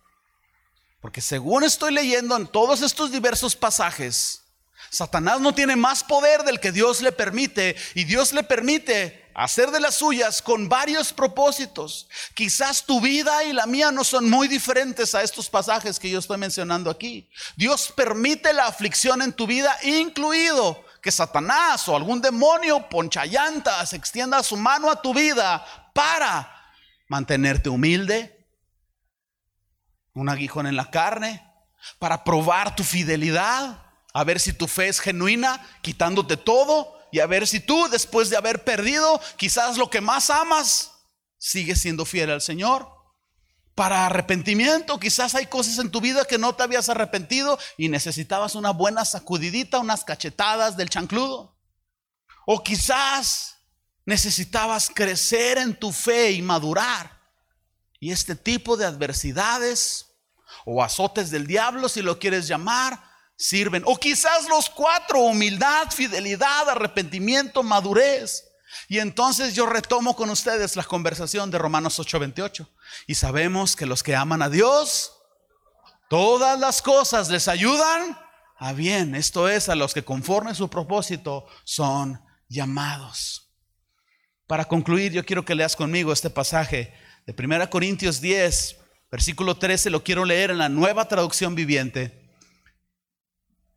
Porque 1.02 1.20
según 1.20 1.62
estoy 1.62 1.92
leyendo 1.92 2.34
en 2.38 2.46
todos 2.46 2.80
estos 2.80 3.12
diversos 3.12 3.54
pasajes, 3.54 4.46
Satanás 4.88 5.42
no 5.42 5.54
tiene 5.54 5.76
más 5.76 6.02
poder 6.02 6.42
del 6.42 6.58
que 6.58 6.72
Dios 6.72 7.02
le 7.02 7.12
permite 7.12 7.76
y 7.94 8.04
Dios 8.04 8.32
le 8.32 8.44
permite 8.44 9.19
hacer 9.34 9.70
de 9.70 9.80
las 9.80 9.96
suyas 9.96 10.42
con 10.42 10.68
varios 10.68 11.12
propósitos. 11.12 12.08
Quizás 12.34 12.84
tu 12.84 13.00
vida 13.00 13.44
y 13.44 13.52
la 13.52 13.66
mía 13.66 13.90
no 13.90 14.04
son 14.04 14.28
muy 14.28 14.48
diferentes 14.48 15.14
a 15.14 15.22
estos 15.22 15.48
pasajes 15.48 15.98
que 15.98 16.10
yo 16.10 16.18
estoy 16.18 16.38
mencionando 16.38 16.90
aquí. 16.90 17.28
Dios 17.56 17.92
permite 17.94 18.52
la 18.52 18.66
aflicción 18.66 19.22
en 19.22 19.32
tu 19.32 19.46
vida, 19.46 19.76
incluido 19.82 20.84
que 21.02 21.10
Satanás 21.10 21.88
o 21.88 21.96
algún 21.96 22.20
demonio 22.20 22.88
ponchallantas 22.88 23.92
extienda 23.92 24.42
su 24.42 24.56
mano 24.56 24.90
a 24.90 25.00
tu 25.00 25.14
vida 25.14 25.64
para 25.94 26.72
mantenerte 27.08 27.68
humilde, 27.68 28.46
un 30.12 30.28
aguijón 30.28 30.66
en 30.66 30.76
la 30.76 30.90
carne, 30.90 31.46
para 31.98 32.24
probar 32.24 32.76
tu 32.76 32.84
fidelidad, 32.84 33.82
a 34.12 34.24
ver 34.24 34.40
si 34.40 34.52
tu 34.52 34.66
fe 34.66 34.88
es 34.88 35.00
genuina, 35.00 35.66
quitándote 35.82 36.36
todo 36.36 36.99
y 37.12 37.20
a 37.20 37.26
ver 37.26 37.46
si 37.46 37.60
tú, 37.60 37.88
después 37.88 38.30
de 38.30 38.36
haber 38.36 38.64
perdido 38.64 39.20
quizás 39.36 39.76
lo 39.76 39.90
que 39.90 40.00
más 40.00 40.30
amas, 40.30 40.92
sigues 41.38 41.80
siendo 41.80 42.04
fiel 42.04 42.30
al 42.30 42.40
Señor. 42.40 42.88
Para 43.74 44.06
arrepentimiento, 44.06 45.00
quizás 45.00 45.34
hay 45.34 45.46
cosas 45.46 45.78
en 45.78 45.90
tu 45.90 46.00
vida 46.00 46.24
que 46.24 46.38
no 46.38 46.54
te 46.54 46.62
habías 46.62 46.88
arrepentido 46.88 47.58
y 47.78 47.88
necesitabas 47.88 48.54
una 48.54 48.70
buena 48.70 49.04
sacudidita, 49.04 49.78
unas 49.78 50.04
cachetadas 50.04 50.76
del 50.76 50.90
chancludo. 50.90 51.56
O 52.46 52.62
quizás 52.62 53.56
necesitabas 54.04 54.90
crecer 54.94 55.58
en 55.58 55.74
tu 55.78 55.92
fe 55.92 56.32
y 56.32 56.42
madurar. 56.42 57.20
Y 57.98 58.12
este 58.12 58.34
tipo 58.34 58.76
de 58.76 58.86
adversidades 58.86 60.06
o 60.64 60.82
azotes 60.82 61.30
del 61.30 61.46
diablo, 61.46 61.88
si 61.88 62.02
lo 62.02 62.18
quieres 62.18 62.46
llamar, 62.48 63.09
sirven. 63.40 63.82
O 63.86 63.96
quizás 63.96 64.46
los 64.48 64.68
cuatro, 64.68 65.20
humildad, 65.20 65.90
fidelidad, 65.90 66.68
arrepentimiento, 66.68 67.62
madurez. 67.62 68.44
Y 68.86 68.98
entonces 68.98 69.54
yo 69.54 69.66
retomo 69.66 70.14
con 70.14 70.28
ustedes 70.30 70.76
la 70.76 70.84
conversación 70.84 71.50
de 71.50 71.58
Romanos 71.58 71.98
8:28. 71.98 72.68
Y 73.06 73.14
sabemos 73.14 73.74
que 73.74 73.86
los 73.86 74.02
que 74.02 74.14
aman 74.14 74.42
a 74.42 74.50
Dios, 74.50 75.12
todas 76.08 76.60
las 76.60 76.82
cosas 76.82 77.30
les 77.30 77.48
ayudan 77.48 78.18
a 78.58 78.74
bien. 78.74 79.14
Esto 79.14 79.48
es, 79.48 79.70
a 79.70 79.74
los 79.74 79.94
que 79.94 80.04
conforme 80.04 80.54
su 80.54 80.68
propósito 80.68 81.46
son 81.64 82.20
llamados. 82.48 83.48
Para 84.46 84.66
concluir, 84.66 85.12
yo 85.12 85.24
quiero 85.24 85.44
que 85.44 85.54
leas 85.54 85.76
conmigo 85.76 86.12
este 86.12 86.28
pasaje 86.28 86.92
de 87.26 87.34
1 87.36 87.70
Corintios 87.70 88.20
10, 88.20 88.76
versículo 89.10 89.56
13, 89.56 89.88
lo 89.88 90.04
quiero 90.04 90.24
leer 90.24 90.50
en 90.50 90.58
la 90.58 90.68
nueva 90.68 91.08
traducción 91.08 91.54
viviente. 91.54 92.19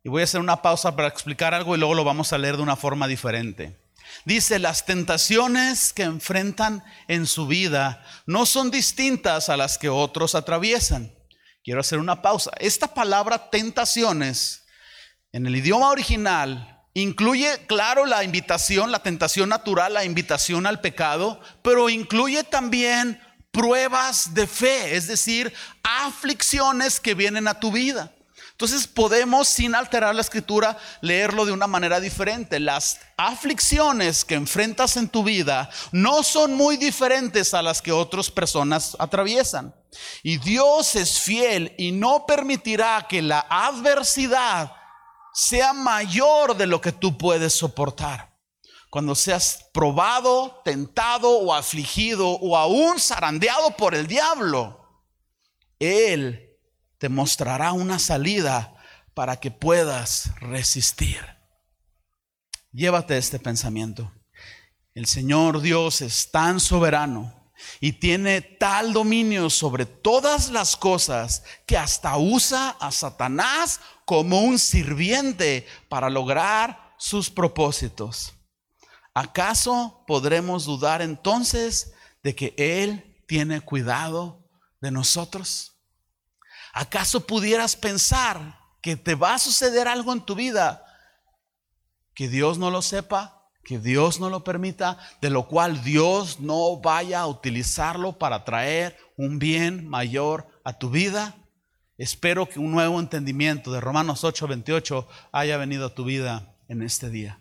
Y 0.04 0.10
voy 0.10 0.20
a 0.20 0.24
hacer 0.24 0.40
una 0.40 0.60
pausa 0.60 0.94
para 0.94 1.08
explicar 1.08 1.54
algo 1.54 1.74
y 1.74 1.78
luego 1.78 1.94
lo 1.94 2.04
vamos 2.04 2.34
a 2.34 2.38
leer 2.38 2.58
de 2.58 2.62
una 2.62 2.76
forma 2.76 3.08
diferente. 3.08 3.80
Dice, 4.26 4.58
las 4.58 4.84
tentaciones 4.84 5.94
que 5.94 6.02
enfrentan 6.02 6.84
en 7.08 7.26
su 7.26 7.46
vida 7.46 8.04
no 8.26 8.44
son 8.44 8.70
distintas 8.70 9.48
a 9.48 9.56
las 9.56 9.78
que 9.78 9.88
otros 9.88 10.34
atraviesan. 10.34 11.10
Quiero 11.64 11.80
hacer 11.80 11.98
una 11.98 12.20
pausa. 12.20 12.50
Esta 12.58 12.92
palabra 12.92 13.48
tentaciones 13.48 14.66
en 15.32 15.46
el 15.46 15.56
idioma 15.56 15.88
original 15.88 16.82
incluye, 16.92 17.64
claro, 17.66 18.04
la 18.04 18.24
invitación, 18.24 18.92
la 18.92 19.02
tentación 19.02 19.48
natural, 19.48 19.94
la 19.94 20.04
invitación 20.04 20.66
al 20.66 20.82
pecado, 20.82 21.40
pero 21.62 21.88
incluye 21.88 22.44
también 22.44 23.18
pruebas 23.50 24.34
de 24.34 24.46
fe, 24.46 24.96
es 24.96 25.06
decir, 25.06 25.50
aflicciones 25.82 27.00
que 27.00 27.14
vienen 27.14 27.48
a 27.48 27.58
tu 27.58 27.72
vida. 27.72 28.12
Entonces 28.54 28.86
podemos, 28.86 29.48
sin 29.48 29.74
alterar 29.74 30.14
la 30.14 30.20
escritura, 30.20 30.78
leerlo 31.00 31.44
de 31.44 31.50
una 31.50 31.66
manera 31.66 31.98
diferente. 31.98 32.60
Las 32.60 33.00
aflicciones 33.16 34.24
que 34.24 34.36
enfrentas 34.36 34.96
en 34.96 35.08
tu 35.08 35.24
vida 35.24 35.70
no 35.90 36.22
son 36.22 36.54
muy 36.54 36.76
diferentes 36.76 37.52
a 37.52 37.62
las 37.62 37.82
que 37.82 37.90
otras 37.90 38.30
personas 38.30 38.96
atraviesan. 39.00 39.74
Y 40.22 40.38
Dios 40.38 40.94
es 40.94 41.20
fiel 41.20 41.74
y 41.78 41.90
no 41.90 42.26
permitirá 42.26 43.06
que 43.08 43.22
la 43.22 43.44
adversidad 43.50 44.72
sea 45.32 45.72
mayor 45.72 46.56
de 46.56 46.68
lo 46.68 46.80
que 46.80 46.92
tú 46.92 47.18
puedes 47.18 47.54
soportar. 47.54 48.36
Cuando 48.88 49.16
seas 49.16 49.66
probado, 49.72 50.62
tentado 50.64 51.28
o 51.40 51.52
afligido 51.52 52.28
o 52.28 52.56
aún 52.56 53.00
zarandeado 53.00 53.72
por 53.72 53.96
el 53.96 54.06
diablo, 54.06 54.78
Él 55.80 56.43
te 57.04 57.10
mostrará 57.10 57.72
una 57.72 57.98
salida 57.98 58.74
para 59.12 59.38
que 59.38 59.50
puedas 59.50 60.34
resistir. 60.40 61.20
Llévate 62.72 63.18
este 63.18 63.38
pensamiento. 63.38 64.10
El 64.94 65.04
Señor 65.04 65.60
Dios 65.60 66.00
es 66.00 66.30
tan 66.30 66.60
soberano 66.60 67.52
y 67.78 67.92
tiene 67.92 68.40
tal 68.40 68.94
dominio 68.94 69.50
sobre 69.50 69.84
todas 69.84 70.48
las 70.48 70.78
cosas 70.78 71.44
que 71.66 71.76
hasta 71.76 72.16
usa 72.16 72.70
a 72.80 72.90
Satanás 72.90 73.80
como 74.06 74.40
un 74.40 74.58
sirviente 74.58 75.66
para 75.90 76.08
lograr 76.08 76.94
sus 76.96 77.28
propósitos. 77.28 78.32
¿Acaso 79.12 80.02
podremos 80.06 80.64
dudar 80.64 81.02
entonces 81.02 81.92
de 82.22 82.34
que 82.34 82.54
Él 82.56 83.22
tiene 83.28 83.60
cuidado 83.60 84.48
de 84.80 84.90
nosotros? 84.90 85.73
¿Acaso 86.74 87.24
pudieras 87.24 87.76
pensar 87.76 88.58
que 88.82 88.96
te 88.96 89.14
va 89.14 89.34
a 89.34 89.38
suceder 89.38 89.86
algo 89.86 90.12
en 90.12 90.20
tu 90.20 90.34
vida 90.34 90.84
que 92.14 92.28
Dios 92.28 92.58
no 92.58 92.72
lo 92.72 92.82
sepa, 92.82 93.48
que 93.62 93.78
Dios 93.78 94.18
no 94.18 94.28
lo 94.28 94.42
permita, 94.42 94.98
de 95.22 95.30
lo 95.30 95.46
cual 95.46 95.84
Dios 95.84 96.40
no 96.40 96.80
vaya 96.80 97.20
a 97.20 97.28
utilizarlo 97.28 98.18
para 98.18 98.44
traer 98.44 98.98
un 99.16 99.38
bien 99.38 99.88
mayor 99.88 100.48
a 100.64 100.76
tu 100.76 100.90
vida? 100.90 101.36
Espero 101.96 102.48
que 102.48 102.58
un 102.58 102.72
nuevo 102.72 102.98
entendimiento 102.98 103.70
de 103.70 103.80
Romanos 103.80 104.24
8:28 104.24 105.06
haya 105.30 105.56
venido 105.56 105.86
a 105.86 105.94
tu 105.94 106.04
vida 106.04 106.56
en 106.66 106.82
este 106.82 107.08
día. 107.08 107.38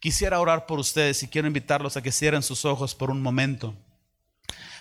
Quisiera 0.00 0.40
orar 0.40 0.64
por 0.64 0.78
ustedes 0.78 1.22
y 1.22 1.28
quiero 1.28 1.46
invitarlos 1.46 1.98
a 1.98 2.02
que 2.02 2.12
cierren 2.12 2.42
sus 2.42 2.64
ojos 2.64 2.94
por 2.94 3.10
un 3.10 3.20
momento. 3.20 3.76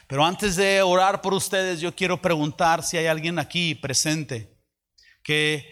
Pero 0.09 0.25
antes 0.25 0.55
de 0.55 0.81
orar 0.81 1.21
por 1.21 1.35
ustedes, 1.35 1.79
yo 1.79 1.95
quiero 1.95 2.19
preguntar 2.19 2.81
si 2.81 2.97
hay 2.97 3.05
alguien 3.05 3.37
aquí 3.37 3.75
presente 3.75 4.57
que 5.21 5.69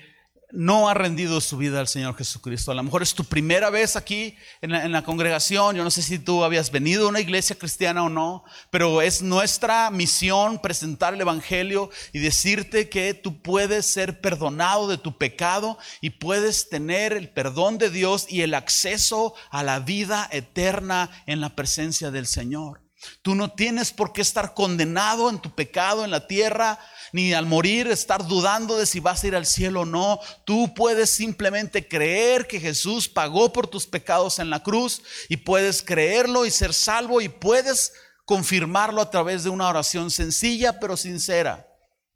no 0.51 0.87
ha 0.87 0.93
rendido 0.93 1.41
su 1.41 1.57
vida 1.57 1.79
al 1.79 1.87
Señor 1.87 2.15
Jesucristo. 2.15 2.69
A 2.71 2.75
lo 2.75 2.83
mejor 2.83 3.01
es 3.01 3.15
tu 3.15 3.23
primera 3.23 3.71
vez 3.71 3.95
aquí 3.95 4.37
en 4.61 4.91
la, 4.91 5.03
congregación. 5.03 5.75
Yo 5.75 5.83
no 5.83 5.89
sé 5.89 6.03
si 6.03 6.19
tú 6.19 6.43
habías 6.43 6.69
venido 6.69 7.07
a 7.07 7.09
una 7.09 7.19
iglesia 7.19 7.57
cristiana 7.57 8.03
o 8.03 8.09
no, 8.09 8.43
pero 8.69 9.01
es 9.01 9.23
nuestra 9.23 9.89
misión 9.89 10.59
presentar 10.59 11.15
el 11.15 11.21
Evangelio 11.21 11.89
y 12.13 12.19
decirte 12.19 12.89
que 12.89 13.15
tú 13.15 13.41
puedes 13.41 13.87
ser 13.87 14.21
perdonado 14.21 14.87
de 14.87 14.99
tu 14.99 15.17
pecado 15.17 15.79
y 15.99 16.11
puedes 16.11 16.69
tener 16.69 17.13
el 17.13 17.31
perdón 17.31 17.79
de 17.79 17.89
Dios 17.89 18.27
y 18.29 18.43
el 18.43 18.53
acceso 18.53 19.33
a 19.49 19.63
la 19.63 19.79
vida 19.79 20.29
eterna 20.31 21.09
en 21.25 21.41
la 21.41 21.55
presencia 21.55 22.11
del 22.11 22.27
Señor. 22.27 22.86
Tú 23.21 23.35
no 23.35 23.51
tienes 23.51 23.91
por 23.91 24.11
qué 24.11 24.21
estar 24.21 24.53
condenado 24.53 25.29
en 25.29 25.39
tu 25.39 25.53
pecado 25.53 26.03
en 26.03 26.11
la 26.11 26.27
tierra 26.27 26.79
ni 27.13 27.33
al 27.33 27.45
morir 27.45 27.87
estar 27.87 28.25
dudando 28.25 28.77
de 28.77 28.85
si 28.85 28.99
vas 28.99 29.23
a 29.23 29.27
ir 29.27 29.35
al 29.35 29.45
cielo 29.45 29.81
o 29.81 29.85
no. 29.85 30.19
Tú 30.45 30.73
puedes 30.73 31.09
simplemente 31.09 31.87
creer 31.87 32.47
que 32.47 32.59
Jesús 32.59 33.07
pagó 33.07 33.53
por 33.53 33.67
tus 33.67 33.85
pecados 33.85 34.39
en 34.39 34.49
la 34.49 34.63
cruz 34.63 35.01
y 35.29 35.37
puedes 35.37 35.81
creerlo 35.81 36.45
y 36.45 36.51
ser 36.51 36.73
salvo 36.73 37.21
y 37.21 37.29
puedes 37.29 37.93
confirmarlo 38.25 39.01
a 39.01 39.09
través 39.09 39.43
de 39.43 39.49
una 39.49 39.69
oración 39.69 40.11
sencilla 40.11 40.79
pero 40.79 40.97
sincera. 40.97 41.67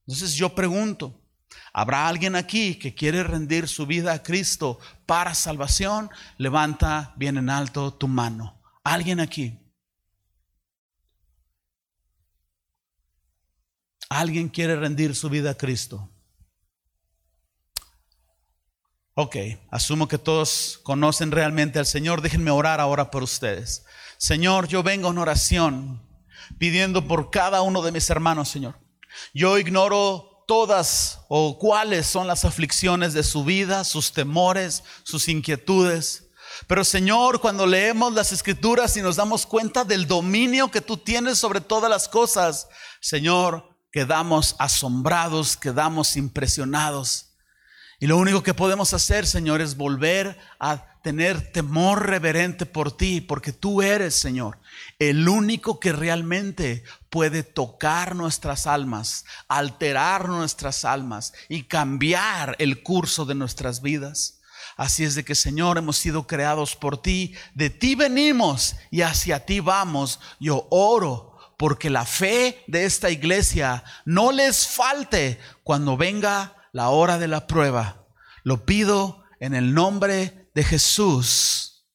Entonces 0.07 0.33
yo 0.33 0.53
pregunto, 0.55 1.21
¿habrá 1.71 2.07
alguien 2.07 2.35
aquí 2.35 2.75
que 2.75 2.95
quiere 2.95 3.23
rendir 3.23 3.67
su 3.67 3.85
vida 3.85 4.13
a 4.13 4.23
Cristo 4.23 4.79
para 5.05 5.35
salvación? 5.35 6.09
Levanta 6.37 7.13
bien 7.17 7.37
en 7.37 7.49
alto 7.49 7.93
tu 7.93 8.07
mano. 8.07 8.61
¿Alguien 8.83 9.19
aquí? 9.19 9.60
Alguien 14.11 14.49
quiere 14.49 14.75
rendir 14.75 15.15
su 15.15 15.29
vida 15.29 15.51
a 15.51 15.53
Cristo. 15.57 16.09
Ok, 19.13 19.37
asumo 19.69 20.09
que 20.09 20.17
todos 20.17 20.81
conocen 20.83 21.31
realmente 21.31 21.79
al 21.79 21.85
Señor. 21.85 22.21
Déjenme 22.21 22.51
orar 22.51 22.81
ahora 22.81 23.09
por 23.09 23.23
ustedes. 23.23 23.85
Señor, 24.17 24.67
yo 24.67 24.83
vengo 24.83 25.11
en 25.11 25.17
oración 25.17 26.05
pidiendo 26.57 27.07
por 27.07 27.31
cada 27.31 27.61
uno 27.61 27.81
de 27.81 27.93
mis 27.93 28.09
hermanos, 28.09 28.49
Señor. 28.49 28.77
Yo 29.33 29.57
ignoro 29.57 30.43
todas 30.45 31.21
o 31.29 31.57
cuáles 31.57 32.05
son 32.05 32.27
las 32.27 32.43
aflicciones 32.43 33.13
de 33.13 33.23
su 33.23 33.45
vida, 33.45 33.85
sus 33.85 34.11
temores, 34.11 34.83
sus 35.03 35.29
inquietudes. 35.29 36.25
Pero 36.67 36.83
Señor, 36.83 37.39
cuando 37.39 37.65
leemos 37.65 38.13
las 38.13 38.33
escrituras 38.33 38.97
y 38.97 39.01
nos 39.01 39.15
damos 39.15 39.45
cuenta 39.45 39.85
del 39.85 40.05
dominio 40.05 40.69
que 40.69 40.81
tú 40.81 40.97
tienes 40.97 41.37
sobre 41.37 41.61
todas 41.61 41.89
las 41.89 42.09
cosas, 42.09 42.67
Señor, 42.99 43.70
quedamos 43.91 44.55
asombrados, 44.59 45.57
quedamos 45.57 46.15
impresionados. 46.15 47.27
Y 47.99 48.07
lo 48.07 48.17
único 48.17 48.41
que 48.41 48.55
podemos 48.55 48.93
hacer, 48.95 49.27
Señor, 49.27 49.61
es 49.61 49.77
volver 49.77 50.39
a 50.59 50.87
tener 51.03 51.51
temor 51.51 52.07
reverente 52.07 52.65
por 52.65 52.95
ti, 52.95 53.21
porque 53.21 53.53
tú 53.53 53.81
eres, 53.81 54.15
Señor, 54.15 54.57
el 54.97 55.27
único 55.27 55.79
que 55.79 55.91
realmente 55.91 56.83
puede 57.09 57.43
tocar 57.43 58.15
nuestras 58.15 58.65
almas, 58.65 59.25
alterar 59.47 60.29
nuestras 60.29 60.85
almas 60.85 61.33
y 61.47 61.63
cambiar 61.63 62.55
el 62.59 62.81
curso 62.81 63.25
de 63.25 63.35
nuestras 63.35 63.81
vidas. 63.81 64.39
Así 64.77 65.03
es 65.03 65.13
de 65.13 65.23
que, 65.23 65.35
Señor, 65.35 65.77
hemos 65.77 65.97
sido 65.97 66.25
creados 66.25 66.75
por 66.75 67.01
ti, 67.01 67.35
de 67.53 67.69
ti 67.69 67.93
venimos 67.93 68.75
y 68.89 69.01
hacia 69.01 69.45
ti 69.45 69.59
vamos. 69.59 70.19
Yo 70.39 70.67
oro 70.71 71.30
porque 71.61 71.91
la 71.91 72.05
fe 72.05 72.63
de 72.65 72.85
esta 72.85 73.11
iglesia 73.11 73.83
no 74.03 74.31
les 74.31 74.65
falte 74.65 75.39
cuando 75.61 75.95
venga 75.95 76.55
la 76.71 76.89
hora 76.89 77.19
de 77.19 77.27
la 77.27 77.45
prueba. 77.45 78.07
Lo 78.41 78.65
pido 78.65 79.23
en 79.39 79.53
el 79.53 79.75
nombre 79.75 80.49
de 80.55 80.63
Jesús. 80.63 81.85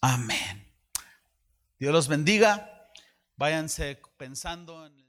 Amén. 0.00 0.68
Dios 1.78 1.92
los 1.92 2.08
bendiga. 2.08 2.90
Váyanse 3.36 4.02
pensando 4.16 4.84
en 4.84 4.99